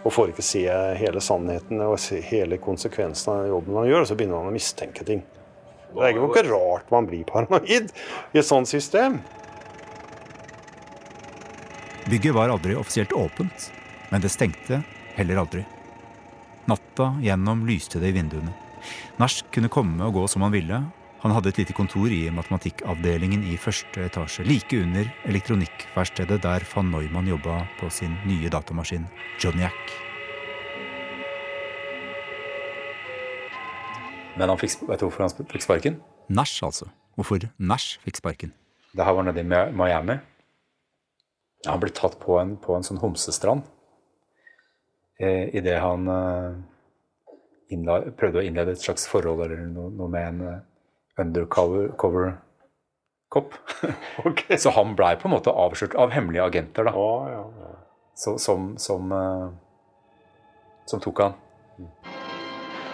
[0.00, 0.64] og får ikke se
[0.96, 5.04] hele sannheten og hele konsekvensen av jobben man gjør, og så begynner man å mistenke
[5.06, 5.20] ting.
[5.90, 7.92] Det er jo ikke rart man blir paranoid
[8.32, 9.18] i et sånt system.
[12.08, 13.68] Bygget var aldri offisielt åpent,
[14.10, 14.80] men det stengte
[15.18, 15.62] heller aldri.
[16.70, 18.56] Natta gjennom lyste det i vinduene.
[19.20, 20.80] Nash kunne komme og gå som han ville.
[21.20, 26.88] Han hadde et lite kontor i matematikkavdelingen i første etasje, like under elektronikkverkstedet der van
[26.88, 29.04] Neumann jobba på sin nye datamaskin,
[29.42, 29.76] Joniac.
[34.40, 36.00] Men han fikk, vet du hvorfor han fikk sparken?
[36.32, 36.88] Nash, altså.
[37.18, 38.54] Hvorfor Nash fikk sparken.
[38.96, 40.16] Det her var nede i Miami.
[41.66, 43.66] Han ble tatt på en, på en sånn homsestrand
[45.20, 46.54] eh, idet han eh,
[47.74, 50.62] innla, prøvde å innlede et slags forhold eller noe, noe med en eh,
[51.22, 52.40] undercover-kopp.
[53.30, 53.54] kopp.
[54.58, 56.92] Så han blei på en måte avslørt av hemmelige agenter, da.
[58.14, 59.48] Så, som, som, uh,
[60.90, 61.38] som tok han.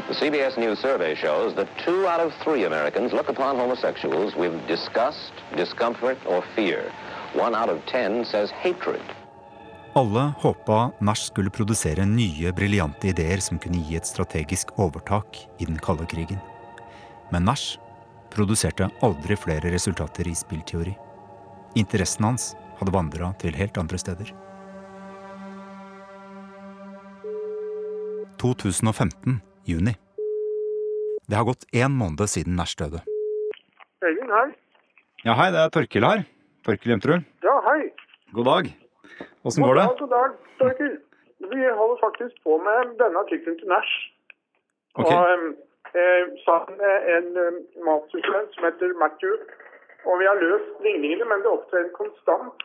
[0.06, 4.52] The CBS News survey shows that two out of three Americans look upon homosexuals with
[4.68, 6.92] disgust, discomfort, or fear.
[7.34, 9.02] One out of ten says hatred.
[9.96, 15.64] Alle håpa Nash skulle produsere nye, briljante ideer som kunne gi et strategisk overtak i
[15.64, 16.36] den kalde krigen.
[17.32, 17.78] Men Nash
[18.28, 20.92] produserte aldri flere resultater i spillteori.
[21.80, 24.36] Interessen hans hadde vandra til helt andre steder.
[28.36, 29.96] 2015, juni.
[31.24, 33.00] Det har gått én måned siden Nash døde.
[34.04, 34.48] Øyvind, hei.
[35.24, 36.26] Ja, hei, det er Torkil her.
[36.68, 37.30] Torkil Jemterud.
[37.48, 37.94] Ja, hei.
[38.36, 38.76] God dag.
[39.46, 39.86] Åssen går det?
[40.00, 40.82] God dag, god.
[41.52, 43.94] Vi holder faktisk på med denne artikkelen til Nash.
[44.96, 45.06] Ok.
[45.06, 45.12] Og
[46.00, 49.34] eh, sammen med en um, masterstudent som heter Matthew.
[50.06, 52.64] Og vi har løst ligningene, men det opptrer konstant.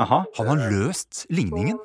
[0.00, 1.80] Aha, Han har løst ligningen?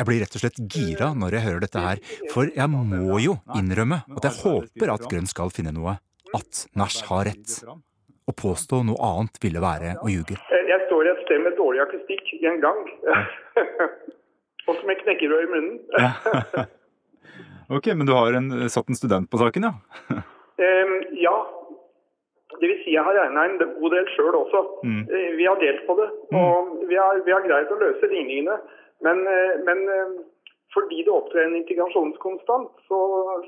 [0.00, 2.00] Jeg blir rett og slett gira når jeg hører dette her,
[2.32, 5.98] for jeg må jo innrømme at jeg håper at Grønn skal finne noe.
[6.36, 7.58] At Nash har rett.
[8.28, 10.36] Å påstå noe annet ville være å ljuge.
[10.52, 12.82] Eh, Jeg står et sted med dårlig akustikk i en gang.
[14.68, 15.80] Og som med knekkerød i munnen.
[17.70, 19.70] Ok, men du har en, satt en student på saken, ja?
[20.18, 21.34] um, ja.
[22.58, 24.62] Det vil si jeg har regna en god del sjøl også.
[24.82, 25.04] Mm.
[25.06, 26.08] Eh, Vi har delt på det.
[26.34, 28.56] Og vi har, vi har greid å løse ligningene.
[29.06, 30.10] Men, eh, men eh,
[30.74, 32.98] fordi det opptrer en integrasjonskonstant, så,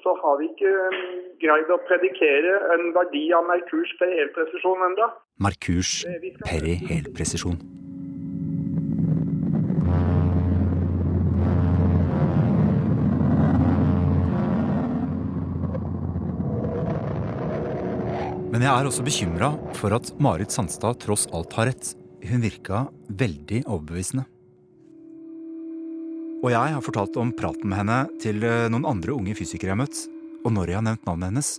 [0.02, 1.04] så har vi ikke eh,
[1.42, 5.12] greid å predikere en verdi av Merkurs perihelpresisjon ennå.
[5.42, 6.00] Merkurs
[6.48, 7.62] perihelpresisjon.
[18.52, 21.94] Men jeg er også bekymra for at Marit Sandstad tross alt har rett.
[22.28, 24.26] Hun virka veldig overbevisende.
[26.42, 29.76] Og jeg har fortalt om praten med henne til eh, noen andre unge fysikere jeg
[29.76, 29.98] har møtt.
[30.42, 31.50] Og når jeg har nevnt navnet hennes,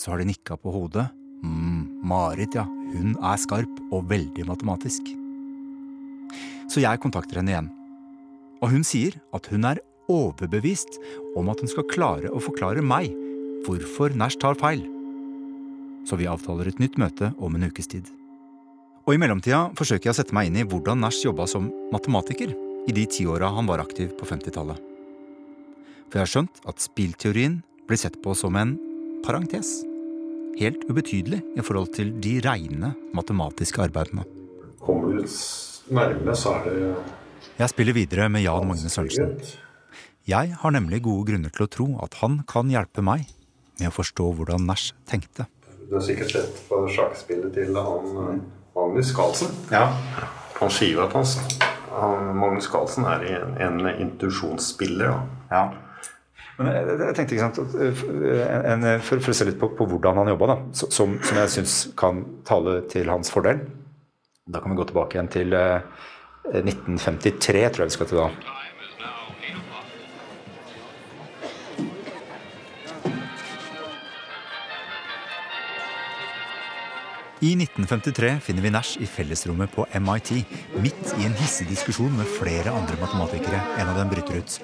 [0.00, 1.10] så har de nikka på hodet.
[1.44, 2.64] mm, Marit, ja.
[2.64, 5.12] Hun er skarp og veldig matematisk.
[6.72, 7.68] Så jeg kontakter henne igjen.
[8.64, 10.96] Og hun sier at hun er overbevist
[11.36, 13.12] om at hun skal klare å forklare meg
[13.66, 14.80] hvorfor Nash tar feil.
[16.08, 18.08] Så vi avtaler et nytt møte om en ukes tid.
[19.04, 22.56] Og i mellomtida forsøker jeg å sette meg inn i hvordan Nash jobba som matematiker
[22.88, 24.78] i de tiåra han var aktiv på 50-tallet.
[26.10, 28.74] For jeg har skjønt at spillteorien blir sett på som en
[29.26, 29.80] parentes.
[30.58, 34.26] Helt ubetydelig i forhold til de reine matematiske arbeidene.
[34.82, 35.26] Kommer du
[35.94, 36.94] nærme, så er det
[37.60, 39.36] Jeg spiller videre med Jan Magne Sørensen.
[40.28, 43.30] Jeg har nemlig gode grunner til å tro at han kan hjelpe meg
[43.80, 45.46] med å forstå hvordan Nash tenkte.
[45.88, 48.44] Du har sikkert sett på sjakkspillet til han eh,
[48.76, 49.50] Magnus Carlsen.
[49.72, 49.88] Ja.
[50.60, 55.22] Han sier jo at Magnus Carlsen er en, en intuisjonsspiller.
[55.50, 55.64] Ja.
[56.60, 59.60] Men jeg, jeg tenkte ikke sant, at, eh, en, en, for, for å se litt
[59.60, 63.64] på, på hvordan han jobba, som, som jeg syns kan tale til hans fordel.
[64.50, 65.80] Da kan vi gå tilbake igjen til eh,
[66.52, 68.59] 1953, tror jeg vi skal til da.
[77.40, 80.42] I 1953 finner vi Nash i fellesrommet på MIT,
[80.84, 83.62] midt i en hissig diskusjon med flere andre matematikere.
[83.80, 84.56] En av dem bryter ut.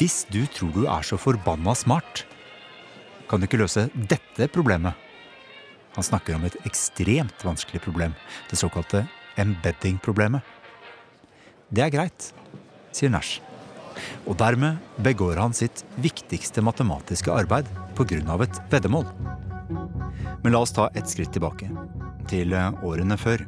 [0.00, 2.24] Hvis du tror du er så forbanna smart,
[3.30, 4.98] kan du ikke løse dette problemet.
[5.94, 8.18] Han snakker om et ekstremt vanskelig problem,
[8.50, 9.04] det såkalte
[9.38, 10.42] embedding-problemet.
[11.70, 12.32] Det er greit,
[12.90, 13.38] sier Nash.
[14.26, 18.42] Og dermed begår han sitt viktigste matematiske arbeid pga.
[18.42, 19.06] et veddemål.
[20.42, 21.68] Men la oss ta et skritt tilbake,
[22.28, 23.42] til årene før.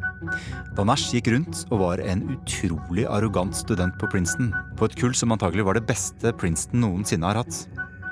[0.77, 5.17] Da Nash gikk rundt og var en utrolig arrogant student på Princeton, på et kull
[5.19, 7.63] som antagelig var det beste Princeton noensinne har hatt.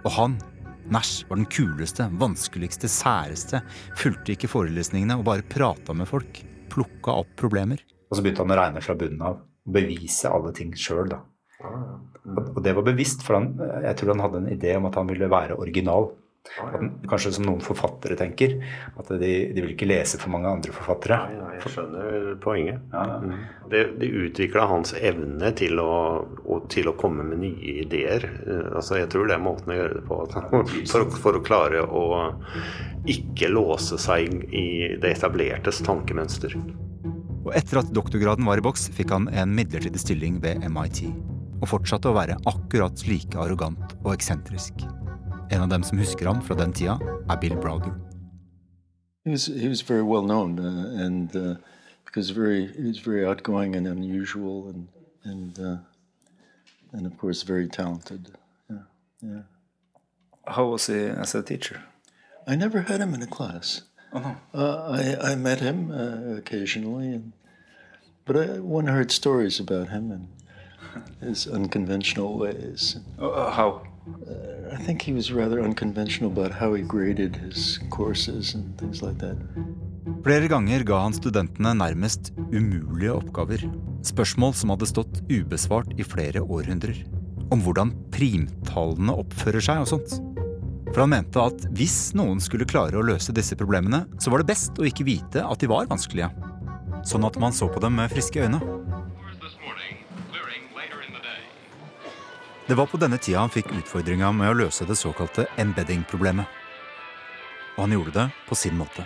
[0.05, 0.37] Og han,
[0.91, 3.63] Nash, var den kuleste, vanskeligste, særeste,
[4.01, 6.43] fulgte ikke forelesningene og bare prata med folk.
[6.71, 7.81] Plukka opp problemer.
[8.11, 9.41] Og så begynte han å regne fra bunnen av.
[9.71, 11.23] Bevise alle ting sjøl, da.
[11.65, 13.53] Og og det var bevisst, for han,
[13.85, 16.11] jeg tror han hadde en idé om at han ville være original.
[16.61, 18.55] At kanskje som noen forfattere tenker,
[18.99, 21.19] at de, de vil ikke lese for mange andre forfattere.
[21.37, 22.81] Nei, jeg skjønner poenget.
[22.97, 23.35] Mm.
[23.71, 25.91] Det, det utvikla hans evne til å,
[26.43, 28.25] og, til å komme med nye ideer.
[28.47, 30.21] Eh, Altså, jeg tror det er måten å gjøre det på.
[30.25, 32.05] at- For, for å klare å
[33.11, 36.57] ikke låse seg i det etablertes tankemønster.
[37.45, 41.07] Og etter at doktorgraden var i boks, fikk han en midlertidig stilling ved MIT.
[41.61, 44.85] Og fortsatte å være akkurat like arrogant og eksentrisk.
[45.51, 46.99] En av dem som husker ham fra den tida,
[47.31, 47.95] er Bill Browder.
[49.25, 51.57] He was he was very well known, uh, and uh,
[52.05, 54.89] because very he was very outgoing and unusual, and
[55.25, 55.77] and uh,
[56.93, 58.31] and of course very talented.
[58.71, 58.85] Yeah,
[59.23, 59.43] yeah.
[60.47, 61.83] How was he as a teacher?
[62.47, 63.83] I never had him in a class.
[64.13, 64.37] Oh no.
[64.55, 67.33] Uh, I I met him uh, occasionally, and
[68.25, 70.29] but I, one heard stories about him and
[71.21, 72.97] his unconventional ways.
[73.19, 73.83] Uh, how?
[74.07, 79.03] Uh, I think he was rather unconventional about how he graded his courses and things
[79.03, 79.37] like that.
[80.25, 83.65] Flere ganger ga han studentene nærmest umulige oppgaver.
[84.05, 87.03] Spørsmål som hadde stått ubesvart i flere århundrer.
[87.53, 90.17] Om hvordan primtallene oppfører seg og sånt.
[90.91, 94.51] For han mente at hvis noen skulle klare å løse disse problemene, så var det
[94.51, 96.33] best å ikke vite at de var vanskelige.
[97.07, 98.59] Sånn at man så på dem med friske øyne.
[102.71, 106.47] Det var på denne tida han fikk utfordringa med å løse det såkalte embedding-problemet.
[107.75, 109.03] Og han gjorde det på sin måte.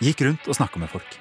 [0.00, 1.18] Gikk rundt og snakka med folk.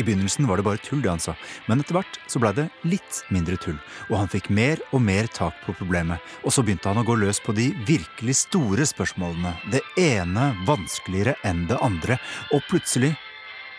[0.00, 1.34] I begynnelsen var det bare tull, det han sa,
[1.66, 3.76] men etter hvert så blei det litt mindre tull,
[4.08, 7.18] og han fikk mer og mer tak på problemet, og så begynte han å gå
[7.20, 12.16] løs på de virkelig store spørsmålene, det ene vanskeligere enn det andre,
[12.56, 13.10] og plutselig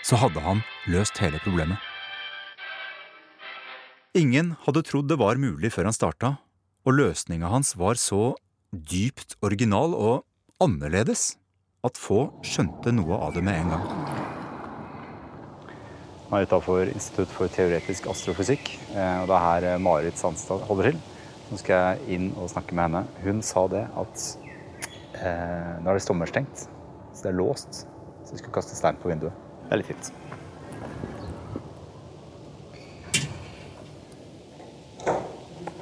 [0.05, 0.61] så hadde han
[0.93, 1.81] løst hele problemet.
[4.13, 6.35] Ingen hadde trodd det var mulig før han starta,
[6.87, 8.35] og løsninga hans var så
[8.71, 10.25] dypt original og
[10.63, 11.35] annerledes
[11.85, 13.85] at få skjønte noe av det med en gang.
[16.29, 20.19] Nå er jeg utafor Institutt for teoretisk astrofysikk, eh, og det er her eh, Marit
[20.19, 20.99] Sandstad holder til.
[21.49, 23.01] Nå skal jeg inn og snakke med henne.
[23.23, 24.25] Hun sa det at
[25.17, 26.67] eh, nå er det sommerstengt,
[27.15, 27.81] så det er låst.
[28.27, 29.33] Så vi skulle kaste stein på vinduet.
[29.65, 30.13] Det er litt fint.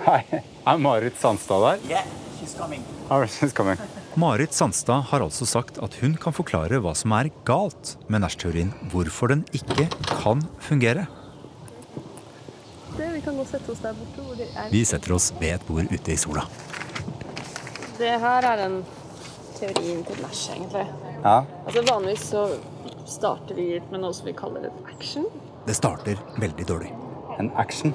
[0.07, 0.21] Hei,
[0.67, 1.83] er Marit Sandstad der?
[1.89, 2.05] Yeah,
[2.39, 2.83] she's coming.
[3.09, 3.77] Oh, she's coming.
[4.15, 8.73] Marit Sandstad har altså sagt at hun kan forklare hva som er galt med Nash-teorien,
[8.91, 11.07] hvorfor den ikke kan fungere.
[12.97, 14.25] Det, vi kan gå og sette oss der borte.
[14.25, 14.69] Hvor det er.
[14.73, 16.47] Vi setter oss ved et bord ute i sola.
[17.97, 18.79] Det her er den
[19.57, 20.87] teorien til Nash, egentlig.
[21.23, 21.43] Ja.
[21.65, 22.47] Altså Vanligvis så
[23.07, 25.29] starter vi med noe som vi kaller et action.
[25.67, 26.91] Det starter veldig dårlig.
[27.37, 27.93] En action?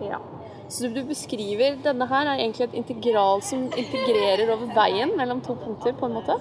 [0.00, 0.22] Ja.
[0.70, 5.56] Så du beskriver Denne her er egentlig et integral som integrerer over veien mellom to
[5.58, 6.36] punkter, på en måte,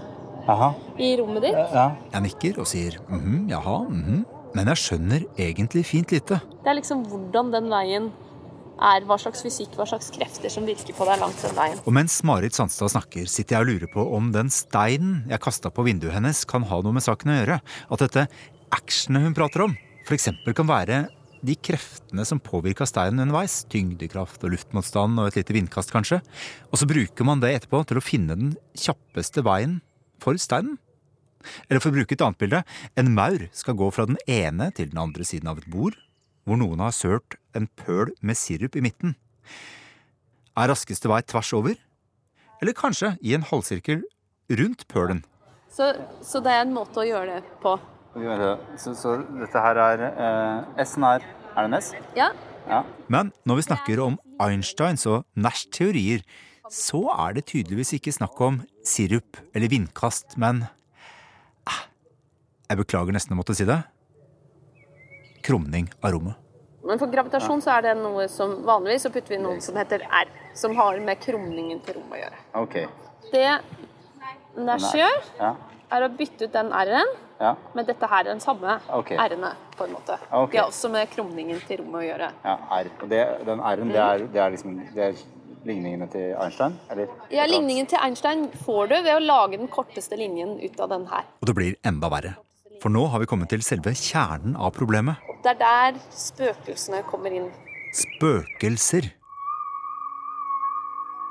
[0.49, 0.73] Aha.
[1.01, 1.57] i rommet ditt.
[1.57, 1.91] Ja.
[2.13, 4.27] Jeg nikker og sier mhm, jaha, mhm.
[4.57, 6.39] Men jeg skjønner egentlig fint lite.
[6.63, 8.07] Det er liksom hvordan den veien
[8.79, 11.81] er, hva slags fysikk, hva slags krefter som virker på deg langs den veien.
[11.83, 15.69] Og mens Marit Sandstad snakker, sitter jeg og lurer på om den steinen jeg kasta
[15.73, 17.59] på vinduet hennes, kan ha noe med saken å gjøre.
[17.93, 18.25] At dette
[18.73, 19.77] actionet hun prater om,
[20.07, 20.31] f.eks.
[20.57, 21.03] kan være
[21.45, 23.61] de kreftene som påvirka steinen underveis.
[23.71, 26.19] Tyngdekraft og luftmotstand og et lite vindkast, kanskje.
[26.71, 29.79] Og så bruker man det etterpå til å finne den kjappeste veien
[30.23, 30.77] for steinen.
[31.69, 32.63] Eller for å bruke et annet bilde,
[32.99, 35.95] en maur skal gå fra den ene til den andre siden av et bord,
[36.43, 39.15] hvor noen har sølt en pøl med sirup i midten.
[40.59, 41.77] Er raskeste vei tvers over?
[42.59, 44.03] Eller kanskje i en halvsirkel
[44.59, 45.23] rundt pølen?
[45.71, 45.93] Så,
[46.25, 47.77] så det er en måte å gjøre det på.
[48.13, 51.91] Så, så dette her er eh, S-en er Er det en S?
[52.17, 52.31] Ja.
[52.69, 52.83] Ja.
[53.07, 56.21] Men når vi snakker om Einsteins og Nashs teorier,
[56.69, 60.65] så er det tydeligvis ikke snakk om sirup eller vindkast, men
[61.65, 61.81] ah,
[62.69, 63.79] Jeg beklager nesten å måtte si det.
[65.45, 66.37] Krumning av rommet.
[66.85, 70.05] Men for gravitasjon så er det noe som vanligvis så putter vi noe som heter
[70.05, 72.43] R, som har med krumningen til rommet å gjøre.
[72.61, 72.77] Ok.
[73.33, 73.49] Det
[74.59, 75.55] Nash gjør, Ja.
[75.91, 77.55] Er å bytte ut den R-en Ja.
[77.73, 79.17] med dette her, den samme okay.
[79.17, 80.17] R-ene, på en måte.
[80.27, 80.51] Okay.
[80.51, 82.31] Det har også med krumningen til rommet å gjøre.
[82.43, 82.89] ja R.
[83.01, 85.21] Og det, den R-en, det, er, det er liksom det er
[85.65, 86.75] ligningene til Einstein?
[86.91, 87.07] Eller?
[87.31, 91.07] Ja, Ligningen til Einstein får du ved å lage den korteste linjen ut av den
[91.11, 91.25] her.
[91.41, 92.35] Og det blir enda verre.
[92.79, 95.19] For nå har vi kommet til selve kjernen av problemet.
[95.43, 97.49] Det er der spøkelsene kommer inn.
[97.95, 99.09] Spøkelser.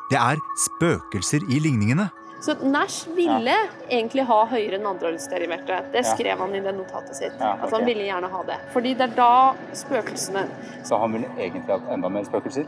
[0.08, 2.08] Det er spøkelser i ligningene.
[2.40, 3.54] Så Nash ville
[3.90, 5.80] egentlig ha høyere Nandralus-deriverte.
[5.92, 6.14] Det Ja.
[6.14, 7.32] skrev han i det notatet sitt.
[7.40, 8.58] Ja, At han ville gjerne ha det.
[8.72, 10.48] Fordi det er da spøkelsene
[10.84, 12.66] Så han ville egentlig hatt enda mer spøkelser?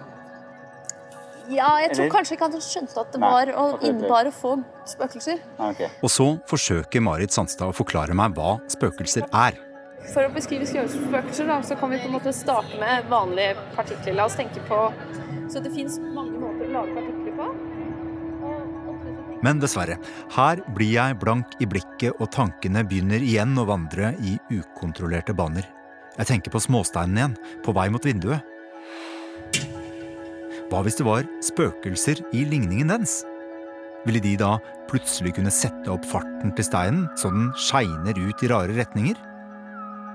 [1.51, 2.15] Ja, jeg tror Eller?
[2.15, 5.41] kanskje ikke han skjønte at det Nei, var å akkurat å få spøkelser.
[5.59, 5.81] Ah, ok.
[6.03, 9.59] Og så forsøker Marit Sandstad å forklare meg hva spøkelser er.
[10.15, 14.15] For å beskrive spøkelser, da, så kan vi på en måte starte med vanlige partikler.
[14.15, 14.93] La oss tenke på
[15.51, 17.70] Så det fins mange måter å lage partikler på.
[19.45, 19.97] Men dessverre,
[20.37, 25.65] her blir jeg blank i blikket, og tankene begynner igjen å vandre i ukontrollerte baner.
[26.19, 28.45] Jeg tenker på småsteinen igjen, på vei mot vinduet.
[30.71, 33.21] Hva hvis det var spøkelser i ligningen dens?
[34.07, 34.55] Ville de da
[34.91, 39.19] plutselig kunne sette opp farten til steinen så den skeiner ut i rare retninger?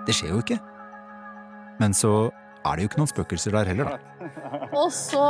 [0.06, 0.60] Det skjer jo ikke.
[1.82, 2.14] Men så
[2.66, 4.30] er det jo ikke noen spøkelser der heller, da.
[4.82, 5.26] Og så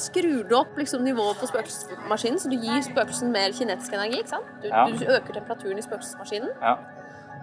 [0.00, 4.20] skrur du opp liksom, nivået på spøkelsesmaskinen, så du gir spøkelsen mer kinetisk energi.
[4.22, 4.52] ikke sant?
[4.62, 4.86] Du, Ja.
[4.90, 6.50] du øker temperaturen i spøkelsesmaskinen.
[6.62, 6.76] Ja.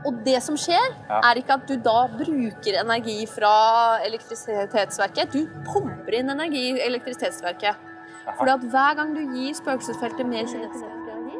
[0.05, 1.19] Og det som skjer, Ja.
[1.31, 5.31] er ikke at du da bruker energi fra elektrisitetsverket.
[5.31, 7.75] Du pumper inn energi i elektrisitetsverket.
[8.37, 11.39] For at hver gang du gir spøkelsesfeltet mer kinetisk energi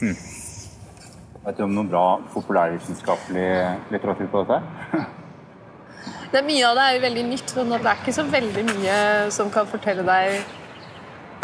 [0.00, 0.14] Hmm.
[1.46, 3.46] Vet du om noen bra populærvitenskapelig
[3.94, 5.04] litteratur på dette?
[6.32, 8.64] det er Mye av det er jo veldig nytt, men det er ikke så veldig
[8.72, 8.96] mye
[9.34, 10.40] som kan fortelle deg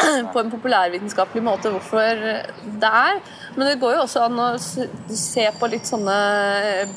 [0.33, 2.19] på en populærvitenskapelig måte hvorfor
[2.83, 3.21] det er.
[3.55, 6.17] Men det går jo også an å se på litt sånne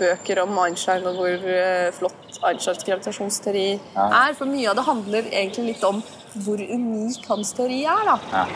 [0.01, 4.11] bøker om Einstein og hvor eh, flott Einsteins gravitasjonsteori Ja.
[4.25, 4.35] er.
[4.35, 6.03] For mye av det handler egentlig litt om
[6.43, 8.07] hvor unik hans teori er.
[8.11, 8.19] da.
[8.35, 8.47] Ja.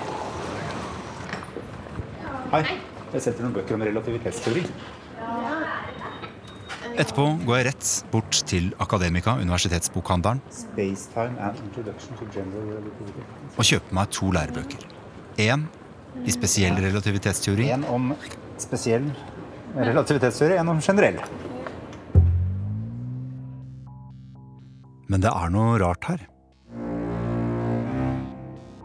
[2.51, 2.65] Hei.
[3.11, 4.63] Jeg setter noen bøker om relativitetsteori.
[7.01, 10.43] Etterpå går jeg rett bort til Akademika, universitetsbokhandelen,
[13.57, 14.87] og kjøper meg to lærebøker.
[15.41, 15.67] Én
[16.27, 17.71] i spesiell relativitetsteori.
[17.75, 18.13] En om
[18.61, 19.07] spesiell
[19.75, 21.19] relativitetsteori, en om generell.
[25.11, 26.27] Men det er noe rart her.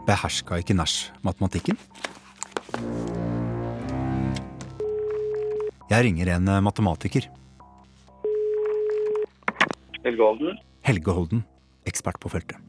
[0.06, 1.78] Beherska ikke Nash matematikken?
[5.96, 7.24] Jeg ringer en eh, matematiker.
[10.04, 10.58] Helge Holden?
[10.84, 11.40] Helge Holden,
[11.88, 12.60] ekspert på feltet.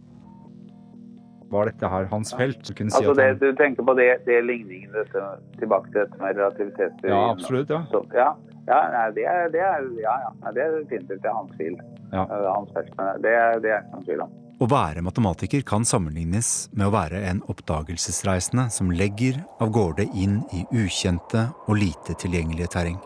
[1.52, 2.64] Var dette her hans felt?
[2.68, 3.38] Du kunne si Altså at det, han...
[3.42, 5.26] du tenker på det, det ligningen dette,
[5.60, 7.12] tilbake til dette med relativitetsteori?
[7.12, 7.82] Ja, absolutt, ja.
[7.92, 8.30] Så, ja,
[8.68, 11.78] ja nei, det, er, det, er, ja, ja, det er definitivt det er hans fil.
[12.16, 12.24] Ja.
[12.48, 14.36] Hans felt, men det, er- det er ikke noen tvil om.
[14.58, 20.40] Å være matematiker kan sammenlignes med å være en oppdagelsesreisende som legger av gårde inn
[20.56, 22.98] i ukjente og lite tilgjengelige terreng.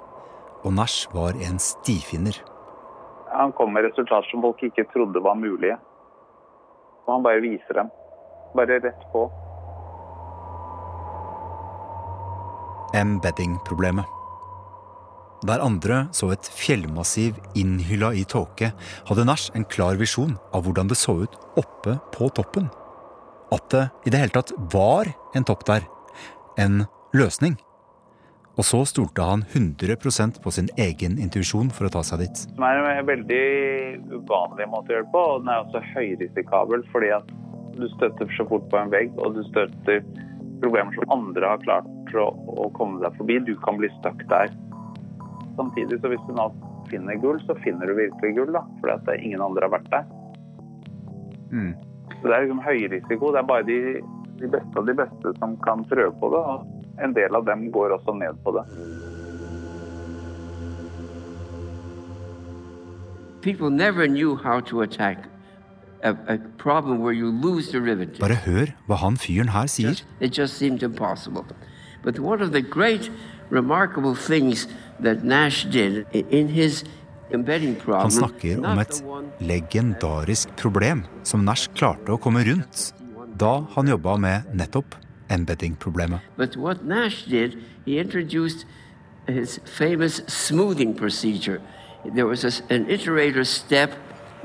[0.64, 2.38] Og Nash var en stifinner.
[3.32, 5.78] Han kom med resultater som folk ikke trodde var mulige.
[7.08, 7.92] Og han bare viser dem.
[8.56, 9.26] Bare rett på.
[12.94, 14.06] Embedding-problemet.
[15.48, 18.74] Der andre så et fjellmassiv innhylla i tåke,
[19.08, 22.70] hadde Nash en klar visjon av hvordan det så ut oppe på toppen.
[23.52, 25.88] At det i det hele tatt var en topp der.
[26.62, 26.84] En
[27.18, 27.58] løsning.
[28.62, 32.42] Og så stolte han 100% på sin egen intuisjon for å ta seg dit.
[32.54, 33.46] Som er en veldig
[34.12, 37.32] uvanlig måte å gjøre det på, og den er også høyrisikabel fordi at
[37.80, 40.04] du støtter så fort på en vegg, og du støtter
[40.62, 42.28] problemer som andre har klart å,
[42.62, 43.40] å komme deg forbi.
[43.48, 44.54] Du kan bli stuck der.
[45.58, 46.52] Samtidig så hvis du nå
[46.92, 48.62] finner gull, så finner du virkelig gull, da.
[48.84, 50.06] Fordi at ingen andre har vært der.
[51.50, 51.74] Mm.
[52.20, 53.34] Så det er liksom høy risiko.
[53.34, 53.80] Det er bare de,
[54.44, 56.44] de beste av de beste som kan prøve på det.
[56.54, 58.66] Og en del av dem går også ned på det.
[63.42, 65.26] People never knew how to attack
[66.04, 68.20] a, a problem where you lose derivative.
[68.20, 70.02] Bare hør hva han fyren her sier.
[70.20, 71.46] It just seemed impossible.
[72.04, 73.10] But one of the great,
[73.50, 74.68] remarkable things
[75.00, 76.84] that Nash did in his.
[77.32, 78.98] Han snakker om et
[79.40, 82.90] legendarisk problem som Nash klarte å komme rundt
[83.40, 84.98] da han jobba med nettopp
[85.32, 86.20] embedding-problemet.
[86.38, 88.66] But what Nash did, he introduced
[89.28, 91.62] his famous smoothing procedure.
[92.16, 93.92] There was a an iterator step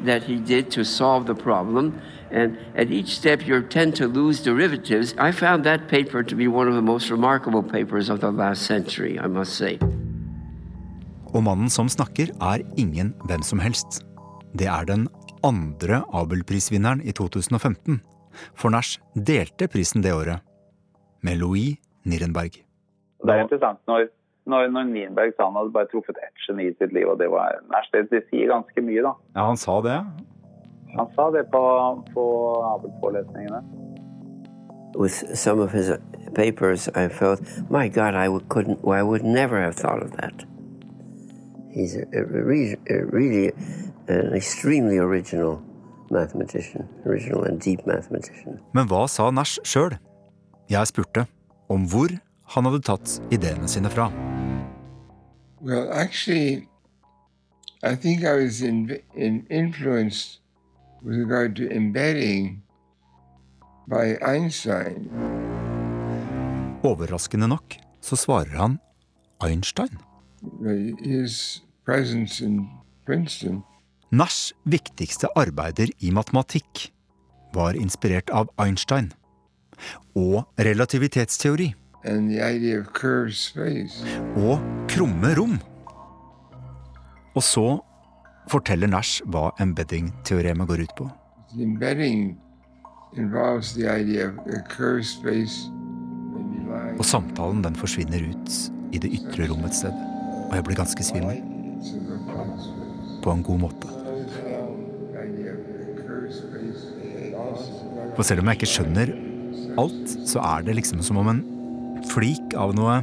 [0.05, 4.43] that he did to solve the problem, and at each step you tend to lose
[4.43, 5.15] derivatives.
[5.19, 8.63] I found that paper to be one of the most remarkable papers of the last
[8.63, 9.79] century, I must say.
[11.35, 14.03] Og mannen som snakker, er ingen hvem som helst.
[14.57, 15.09] Det er den
[15.45, 18.01] andre Abelprisvinneren i 2015.
[18.55, 20.41] For Nash delte prisen det året
[21.27, 22.63] med Louis Nirenberg.
[23.27, 24.09] Det er interessant når,
[24.47, 27.29] når, når Nirenberg sa han hadde bare truffet ett geni i sitt liv, og det
[27.33, 27.91] var Nash.
[27.95, 29.13] Det, sier ganske mye, da.
[29.35, 29.99] Ja, han sa det.
[30.97, 31.63] Han sa det på,
[32.15, 32.27] på
[32.75, 33.63] Abel-forelesningene.
[34.97, 35.91] With some of his
[36.35, 40.47] papers, I felt, my God, I couldn't, I would never have thought of that.
[41.75, 42.23] He's a, a,
[42.89, 43.53] a really
[44.09, 45.61] an extremely original
[46.11, 48.61] mathematician, original and deep mathematician.
[48.73, 49.99] Men hva sa Nash sjøl?
[50.71, 51.27] Jeg spurte
[51.71, 52.11] om hvor
[52.55, 54.09] han hadde tatt ideene sine fra.
[55.61, 56.67] Well, actually,
[57.83, 60.41] I think I was in, in influenced
[61.03, 62.63] with regard to embedding
[63.89, 65.11] by Einstein.
[66.83, 68.79] Overraskende nok så svarer han
[69.43, 69.99] Einstein.
[71.03, 72.69] His presence in
[73.07, 73.63] Princeton
[74.11, 76.91] Nashs viktigste arbeider i matematikk
[77.55, 79.11] var inspirert av Einstein
[80.17, 81.73] og relativitetsteori
[84.37, 85.57] og krumme rom.
[87.35, 87.65] Og så
[88.51, 91.09] forteller Nash hva embedding-teoremet går ut på.
[96.97, 98.57] Og samtalen den forsvinner ut
[98.95, 99.93] i det ytre rom et sted.
[100.47, 101.43] Og jeg blir ganske svimmel.
[103.25, 103.91] På en god måte.
[108.17, 109.26] For selv om jeg ikke skjønner
[109.81, 111.45] alt, så er det liksom som om en
[112.11, 113.03] flik av noe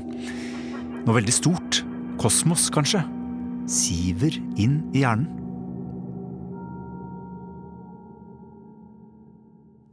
[1.03, 1.81] Noe veldig stort.
[2.15, 3.01] Kosmos, kanskje.
[3.67, 5.25] Siver inn i hjernen.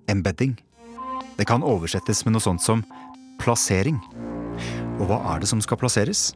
[0.07, 0.55] Embedding.
[1.35, 2.85] Det kan oversettes med noe sånt som
[3.43, 3.99] plassering.
[5.01, 6.31] Og hva er det som skal plasseres?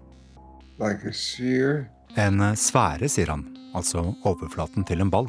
[0.79, 1.15] like
[2.17, 3.47] En sfære, sier han.
[3.75, 5.29] Altså overflaten til en ball.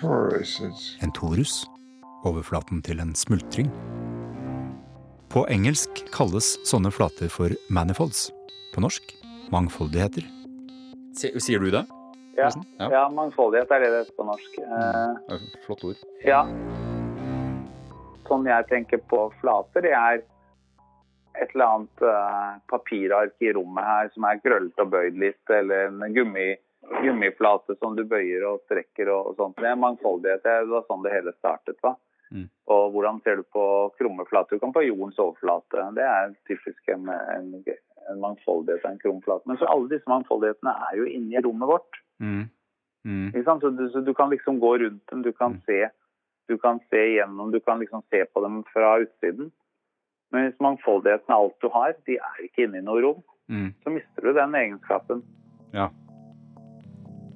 [0.00, 0.96] torus.
[1.02, 1.64] En torus.
[2.24, 3.70] Overflaten til en smultring.
[5.34, 8.30] På engelsk kalles sånne flater for manifolds.
[8.74, 9.12] på norsk
[9.54, 10.24] mangfoldigheter.
[11.14, 11.84] Sier du det?
[12.36, 12.88] Ja, Ja.
[12.90, 13.02] ja.
[13.08, 14.56] mangfoldighet er det det heter på norsk.
[14.58, 16.00] Eh, Flott ord.
[16.26, 16.40] Ja.
[18.26, 20.22] Sånn jeg tenker på flater, det er
[21.38, 25.86] et eller annet eh, papirark i rommet her som er krøllet og bøyd litt, eller
[25.92, 26.56] en gummi,
[27.04, 29.56] gummiflate som du bøyer og strekker og, og sånt.
[29.62, 30.42] Det er mangfoldighet.
[30.42, 31.78] Det var sånn det hele startet.
[31.82, 31.94] va?
[32.34, 32.48] Mm.
[32.74, 33.64] Og hvordan ser du på
[33.98, 34.56] krumme flater?
[34.56, 35.88] Du kan på jordens overflate.
[35.94, 37.50] Det er typisk en, en,
[38.10, 39.46] en mangfoldighet av en krum flate.
[39.46, 42.00] Men så alle disse mangfoldighetene er jo inni rommet vårt.
[42.18, 42.46] Mm.
[43.06, 43.28] Mm.
[43.30, 43.62] Ikke sant?
[43.62, 45.84] Så, du, så du kan liksom gå rundt dem, du kan se
[46.48, 49.46] du kan se gjennom, du kan liksom se på dem fra utsiden.
[50.32, 53.74] Men hvis mangfoldigheten er alt du har, de er ikke inne i noe rom, Mm.
[53.84, 55.18] så mister du den egenskapen.
[55.76, 55.90] Ja.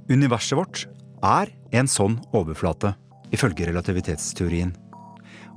[0.09, 0.87] Universet vårt
[1.21, 2.95] er en sånn overflate,
[3.29, 4.73] ifølge relativitetsteorien.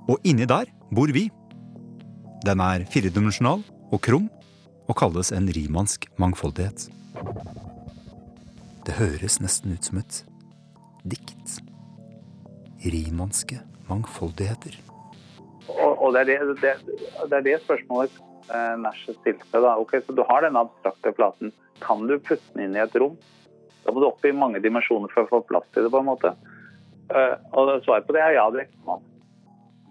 [0.09, 1.27] Og inni der bor vi.
[2.45, 4.29] Den er firedimensjonal og krum,
[4.89, 6.87] og kalles en rimansk mangfoldighet.
[8.81, 10.23] Det høres nesten ut som et
[11.05, 11.59] dikt.
[12.81, 14.79] Rimanske mangfoldigheter.
[15.69, 16.73] Og, og det, er det, det,
[17.29, 18.15] det er det spørsmålet
[18.49, 19.45] eh, Nash stilte.
[19.53, 19.75] Da.
[19.77, 21.53] Ok, så du har denne abstrakte platen.
[21.83, 23.15] Kan du putte den inn i et rom?
[23.85, 25.93] Da må du opp i mange dimensjoner for å få plass til det.
[25.93, 26.33] på en måte.
[27.13, 29.07] Eh, og svaret på det er ja, det kan man.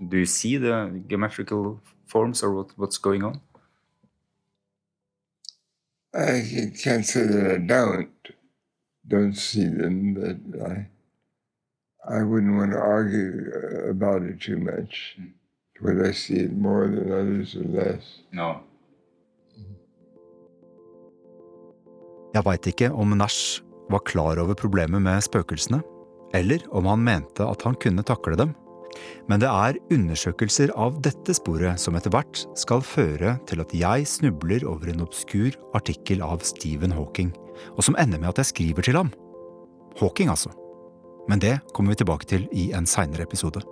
[0.09, 3.41] Do you see the geometrical forms or what, what's going on?
[6.15, 8.11] I can't say that I don't
[9.07, 10.39] don't see them, but
[10.71, 10.89] I
[12.09, 15.19] I wouldn't want to argue uh, about it too much.
[15.81, 18.21] Whether I see it more than others or less.
[18.33, 18.61] No.
[22.35, 25.81] Jeg veit ikke om Nash var klar over problemet med spøkelsene,
[26.35, 28.55] eller om han mente at han kunne takle dem.
[29.31, 34.09] Men det er undersøkelser av dette sporet som etter hvert skal føre til at jeg
[34.11, 37.31] snubler over en obskur artikkel av Stephen Hawking,
[37.77, 39.13] og som ender med at jeg skriver til ham.
[40.01, 40.51] Hawking, altså.
[41.31, 43.63] Men det kommer vi tilbake til i en seinere episode.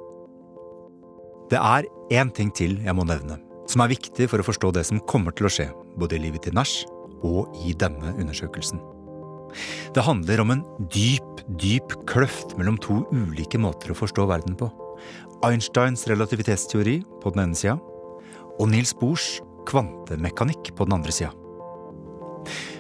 [1.48, 4.84] Det er én ting til jeg må nevne, som er viktig for å forstå det
[4.86, 6.84] som kommer til å skje, både i livet til Nash
[7.26, 8.78] og i denne undersøkelsen.
[9.96, 14.68] Det handler om en dyp, dyp kløft mellom to ulike måter å forstå verden på.
[15.46, 17.76] Einsteins relativitetsteori på den ene sida,
[18.58, 19.38] og Niels Bohrs
[19.68, 21.30] kvantemekanikk på den andre sida.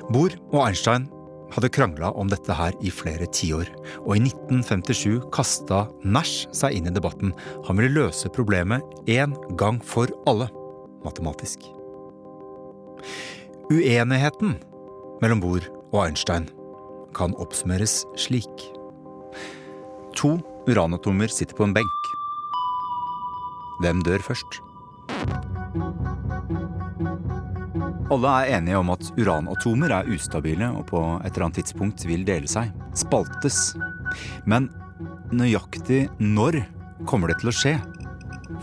[0.08, 1.06] Bohr og Einstein
[1.52, 3.68] hadde krangla om dette her i flere tiår,
[4.04, 7.32] og i 1957 kasta Nash seg inn i debatten.
[7.68, 10.48] Han ville løse problemet én gang for alle,
[11.04, 11.64] matematisk.
[13.68, 14.56] Uenigheten
[15.22, 16.48] mellom Bohr og Einstein
[17.16, 18.68] kan oppsummeres slik.
[20.18, 20.36] To
[20.68, 21.97] uranatomer sitter på en benk.
[23.78, 24.58] Hvem dør først?
[28.08, 32.24] Alle er enige om at uranatomer er ustabile og på et eller annet tidspunkt vil
[32.26, 33.76] dele seg, spaltes.
[34.48, 34.70] Men
[35.30, 36.62] nøyaktig når
[37.06, 37.76] kommer det til å skje?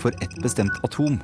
[0.02, 1.20] For et bestemt atom?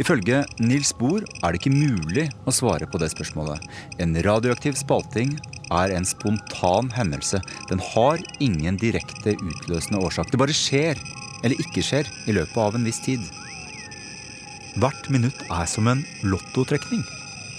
[0.00, 3.60] Ifølge Nils Bohr er det ikke mulig å svare på det spørsmålet.
[4.00, 5.34] En radioaktiv spalting
[5.72, 7.40] er en spontan hendelse.
[7.70, 10.30] Den har ingen direkte utløsende årsak.
[10.30, 11.00] Det bare skjer,
[11.42, 13.24] eller ikke skjer, i løpet av en viss tid.
[14.80, 17.02] Hvert minutt er som en lottotrekning.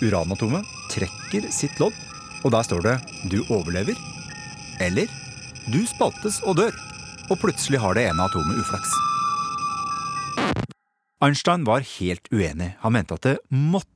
[0.02, 1.96] Uranatomet trekker sitt lodd,
[2.44, 2.96] og der står det
[3.30, 4.00] 'du overlever'
[4.82, 5.08] eller
[5.70, 6.80] 'du spaltes og dør'.
[7.30, 8.92] Og plutselig har det ene atomet uflaks.
[11.24, 12.74] Einstein var helt uenig.
[12.84, 13.93] Han mente at det måtte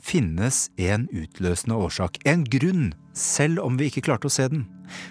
[0.00, 4.66] finnes en utløsende årsak, en grunn, selv om vi ikke klarte å se den.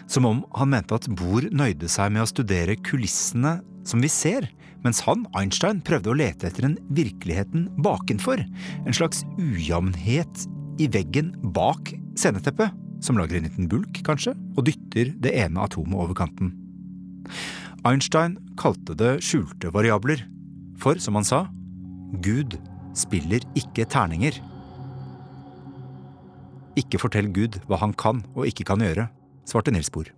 [0.09, 4.49] Som om han mente at Bohr nøyde seg med å studere kulissene som vi ser,
[4.85, 8.41] mens han, Einstein, prøvde å lete etter en virkeligheten bakenfor.
[8.85, 10.47] En slags ujamnhet
[10.81, 16.01] i veggen bak sceneteppet, som lager en liten bulk, kanskje, og dytter det ene atomet
[16.01, 16.55] over kanten.
[17.85, 20.25] Einstein kalte det skjulte variabler,
[20.81, 21.45] for som han sa,
[22.23, 22.57] Gud
[22.97, 24.39] spiller ikke terninger.
[26.77, 29.07] Ikke fortell Gud hva han kan og ikke kan gjøre,
[29.47, 30.09] svarte Nils Bohr.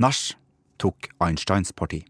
[0.00, 0.34] Nash
[0.80, 2.00] tok Einsteins parti.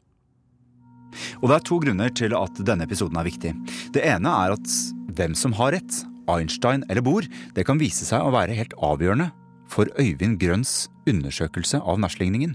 [1.43, 3.53] Og det er to grunner til at denne episoden er viktig.
[3.95, 4.75] Det ene er at
[5.19, 7.27] hvem som har rett, Einstein eller Bohr,
[7.57, 9.33] det kan vise seg å være helt avgjørende
[9.71, 12.55] for Øyvind Grønns undersøkelse av Nash-ligningen.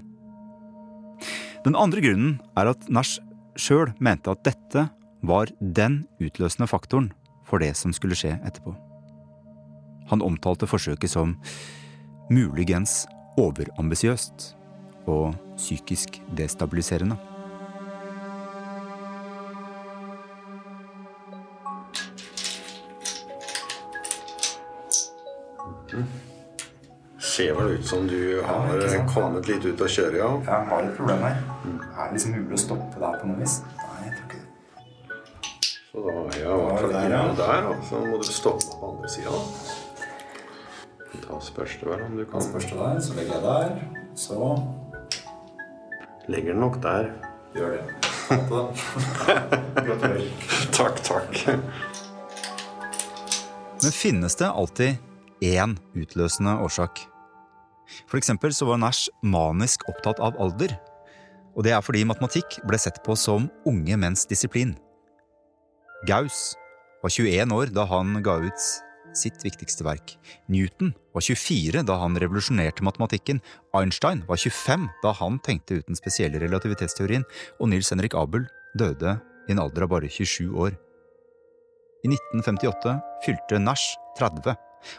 [1.65, 3.19] Den andre grunnen er at Nash
[3.59, 4.87] sjøl mente at dette
[5.27, 7.11] var den utløsende faktoren
[7.45, 8.75] for det som skulle skje etterpå.
[10.09, 11.37] Han omtalte forsøket som
[12.31, 13.05] muligens
[13.37, 14.51] overambisiøst
[15.09, 17.17] og psykisk destabiliserende.
[27.35, 30.29] ser vel ut som du har ja, kommet litt ut av kjøret, ja.
[30.47, 31.41] Jeg har et problem her.
[31.67, 33.57] Er det liksom mulig å stoppe det her på noe vis?
[35.95, 37.19] Så da er jeg i hvert fall Der, ja.
[37.23, 39.35] inne der, og Så må du stoppe på andre sida.
[41.23, 43.69] Da spørs det vel om du kan Spørs det der, så legger jeg der.
[44.15, 44.49] Så
[46.27, 47.11] Legger den nok der.
[47.55, 47.83] gjør det.
[49.87, 50.29] Gratulerer.
[50.73, 51.45] takk, takk.
[53.83, 54.97] Men finnes det alltid
[55.41, 57.05] én utløsende årsak?
[58.09, 60.75] For eksempel så var Nash manisk opptatt av alder.
[61.55, 64.75] Og det er fordi matematikk ble sett på som unge menns disiplin.
[66.05, 66.55] Gauss
[67.01, 68.65] var 21 år da han ga ut
[69.15, 70.15] sitt viktigste verk.
[70.51, 73.41] Newton var 24 da han revolusjonerte matematikken.
[73.77, 77.25] Einstein var 25 da han tenkte ut den spesielle relativitetsteorien.
[77.59, 78.47] Og Nils Henrik Abel
[78.77, 80.75] døde i en alder av bare 27 år.
[82.05, 84.53] I 1958 fylte Nash 30,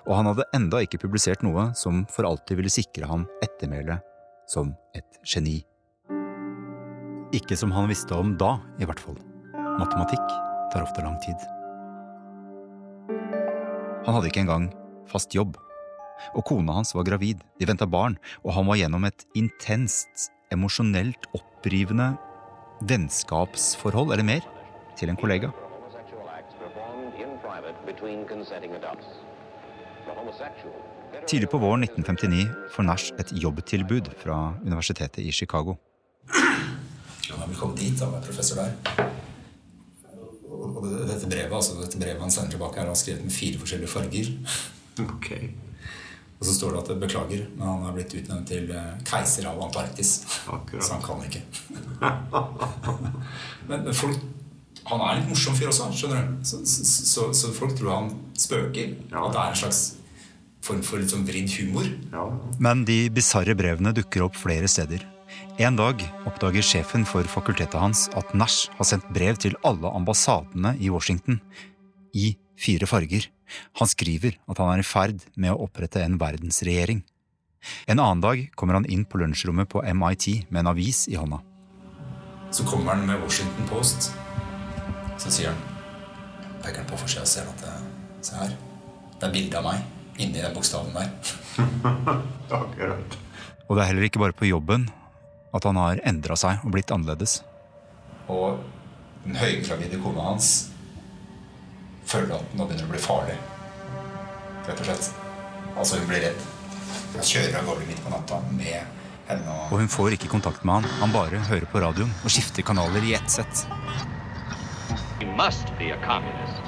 [0.08, 4.00] og han hadde enda ikke publisert noe som for alltid ville sikre ham ettermæle
[4.50, 5.60] som et geni.
[7.36, 9.18] Ikke som han visste om da, i hvert fall.
[9.76, 10.25] Matematikk
[10.76, 11.36] tar ofte lang tid.
[14.06, 14.68] Han hadde ikke engang
[15.08, 15.56] fast jobb.
[16.36, 21.28] Og kona hans var gravid, de venta barn, og han var gjennom et intenst, emosjonelt
[21.36, 22.14] opprivende
[22.88, 24.44] vennskapsforhold, eller mer,
[24.96, 25.52] til en kollega.
[31.26, 35.76] Tidlig på våren 1959 får Nash et jobbtilbud fra universitetet i Chicago.
[36.30, 39.15] Han har vel kommet dit, han var professor der.
[40.76, 43.92] Og dette brevet altså dette brevet han sender tilbake, er han skrevet med fire forskjellige
[43.92, 44.32] farger.
[46.36, 49.48] Og så står det at det beklager, men han er blitt utnevnt til eh, keiser
[49.48, 50.18] av Antarktis.
[50.52, 50.84] Akkurat.
[50.84, 51.40] Så han kan ikke.
[53.70, 54.18] men, folk
[54.86, 56.34] Han er en litt morsom fyr også, skjønner du.
[56.46, 58.92] Så, så, så, så folk tror han spøker.
[59.10, 59.80] At det er en slags
[60.66, 61.88] form for litt sånn vridd humor.
[62.62, 65.02] Men de bisarre brevene dukker opp flere steder.
[65.56, 70.76] En dag oppdager sjefen for fakultetet hans at Nash har sendt brev til alle ambassadene
[70.76, 71.40] i Washington
[72.12, 73.24] i fire farger.
[73.80, 77.00] Han skriver at han er i ferd med å opprette en verdensregjering.
[77.88, 81.40] En annen dag kommer han inn på lunsjrommet på MIT med en avis i hånda.
[82.52, 84.12] Så kommer han med Washington Post.
[85.16, 85.60] Så sier han
[86.60, 87.72] Peker han på forsida og ser at det,
[88.26, 88.52] Se her.
[89.16, 89.80] Det er bilde av meg
[90.20, 91.08] inni den bokstaven der.
[93.66, 94.88] Og det er heller ikke bare på jobben
[95.56, 97.40] at han har endra seg og blitt annerledes.
[98.32, 98.58] Og
[99.24, 100.50] den høygravide kona hans
[102.06, 103.36] føler at nå begynner å bli farlig.
[104.66, 105.08] Rett og slett.
[105.76, 106.44] Altså, hun blir redd.
[107.16, 108.68] Han kjører av gårde midt på natta med
[109.26, 110.90] henne og Og hun får ikke kontakt med han.
[111.00, 113.64] Han bare hører på radioen og skifter kanaler i ett sett.
[115.18, 116.62] He must be a communist.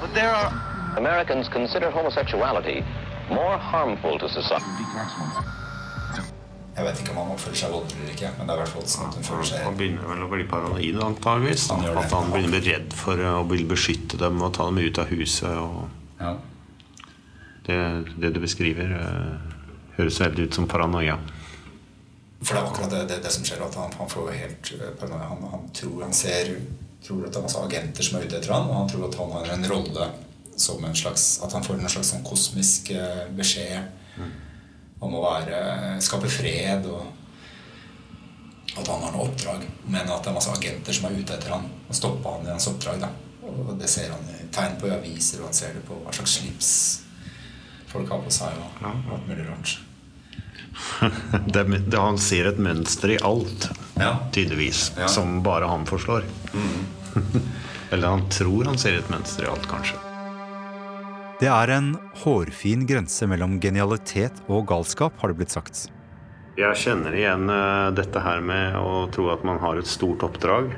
[0.00, 0.52] But there are
[0.96, 2.82] Americans consider homosexuality
[3.30, 4.84] more harmful to society.
[6.72, 8.72] Jeg vet ikke om han oppfører seg voldelig eller ikke, men det er i hvert
[8.72, 11.66] fall sånn at hun føler seg Han begynner vel å bli paranoid, antageligvis.
[11.68, 11.84] Han.
[12.00, 15.00] At han begynner å bli redd for å ville beskytte dem og ta dem ut
[15.02, 15.58] av huset.
[15.60, 16.32] Og Ja.
[17.66, 17.78] det,
[18.24, 19.56] det du beskriver, eh,
[19.98, 21.18] høres veldig ut som paranoia.
[22.42, 24.94] For det er akkurat det, det, det som skjer, at han, han får helt eh,
[24.98, 25.28] paranoia.
[25.28, 26.54] Han, han tror han ser
[27.04, 29.18] tror at det er masse agenter som er ute etter han, og han tror at
[29.20, 30.08] han har en rolle
[30.56, 33.36] som en slags At han får en slags sånn kosmisk beskjed.
[33.36, 34.40] beskjed
[35.02, 35.58] om å være,
[36.04, 39.64] skape fred, og at han har noe oppdrag.
[39.90, 42.52] Men at det er masse agenter som er ute etter han og stopper han i
[42.54, 43.00] hans oppdrag.
[43.02, 43.10] da.
[43.52, 46.12] Og det ser han i tegn på i aviser, og han ser det på hva
[46.14, 46.74] slags slips
[47.92, 49.74] folk har på seg, og alt mulig rart.
[51.52, 53.66] Det, det, han ser et mønster i alt,
[54.32, 55.08] tydeligvis, Ja.
[55.12, 56.24] som bare han forstår.
[57.92, 59.98] Eller han tror han ser et mønster i alt, kanskje.
[61.42, 61.88] Det er en
[62.20, 65.88] hårfin grense mellom genialitet og galskap, har det blitt sagt.
[66.54, 70.70] Jeg kjenner igjen eh, dette her med å tro at man har et stort oppdrag,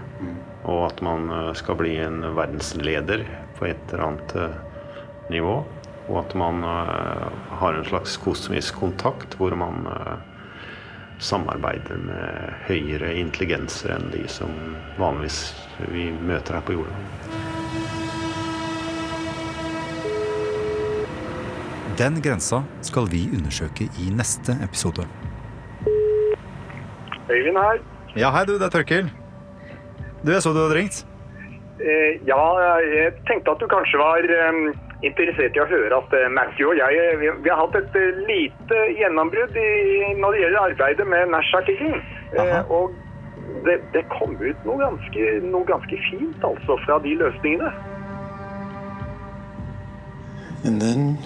[0.63, 3.27] og at man eh, skal bli en verdensleder
[3.59, 4.57] på et eller annet eh,
[5.35, 5.59] nivå.
[6.07, 9.87] Og at man har en slags kosmisk kontakt hvor man
[11.17, 14.53] samarbeider med høyere intelligenser enn de som
[15.01, 15.47] vanligvis
[15.89, 17.64] vi møter her på jorda.
[21.99, 25.05] Den grensa skal vi undersøke i neste episode.
[27.31, 27.79] Øyvind her.
[28.17, 29.11] Ja, hei du, det er Tørkel.
[30.27, 31.07] Du, jeg så du hadde ringt.
[31.79, 32.41] Eh, ja,
[32.83, 34.59] jeg tenkte at du kanskje var eh,
[35.07, 38.21] interessert i å høre at eh, Matthew og jeg vi, vi har hatt et eh,
[38.31, 39.57] lite gjennombrudd
[40.19, 42.03] når det gjelder arbeidet med Nash-artikkelen.
[42.35, 42.95] Eh, og
[43.67, 47.71] det, det kom ut noe ganske, noe ganske fint altså fra de løsningene.
[50.65, 51.19] And then,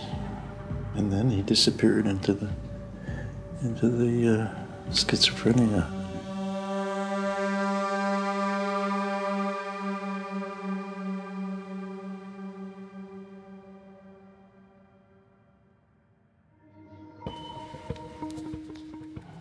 [0.99, 2.49] and then he disappeared into the
[3.63, 4.47] into the uh,
[4.91, 5.85] schizophrenia.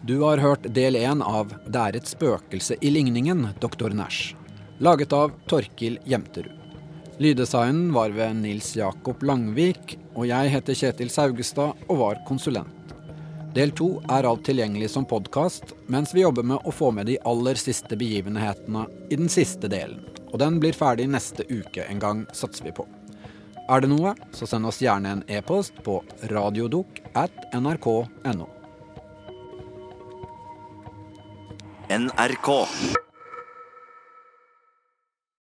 [0.02, 3.90] Du har hørt del én av 'Det er et spøkelse i ligningen', Dr.
[3.90, 4.36] Nash.
[4.80, 6.57] Laget av Torkil Jemterud.
[7.20, 12.92] Lyddesignen var ved Nils Jakob Langvik, og jeg heter Kjetil Saugestad og var konsulent.
[13.56, 17.16] Del to er alt tilgjengelig som podkast, mens vi jobber med å få med de
[17.26, 20.04] aller siste begivenhetene i den siste delen.
[20.30, 22.86] Og den blir ferdig neste uke en gang, satser vi på.
[23.66, 25.98] Er det noe, så send oss gjerne en e-post på
[26.30, 28.46] radiodok at nrk.no.
[31.90, 32.54] NRK.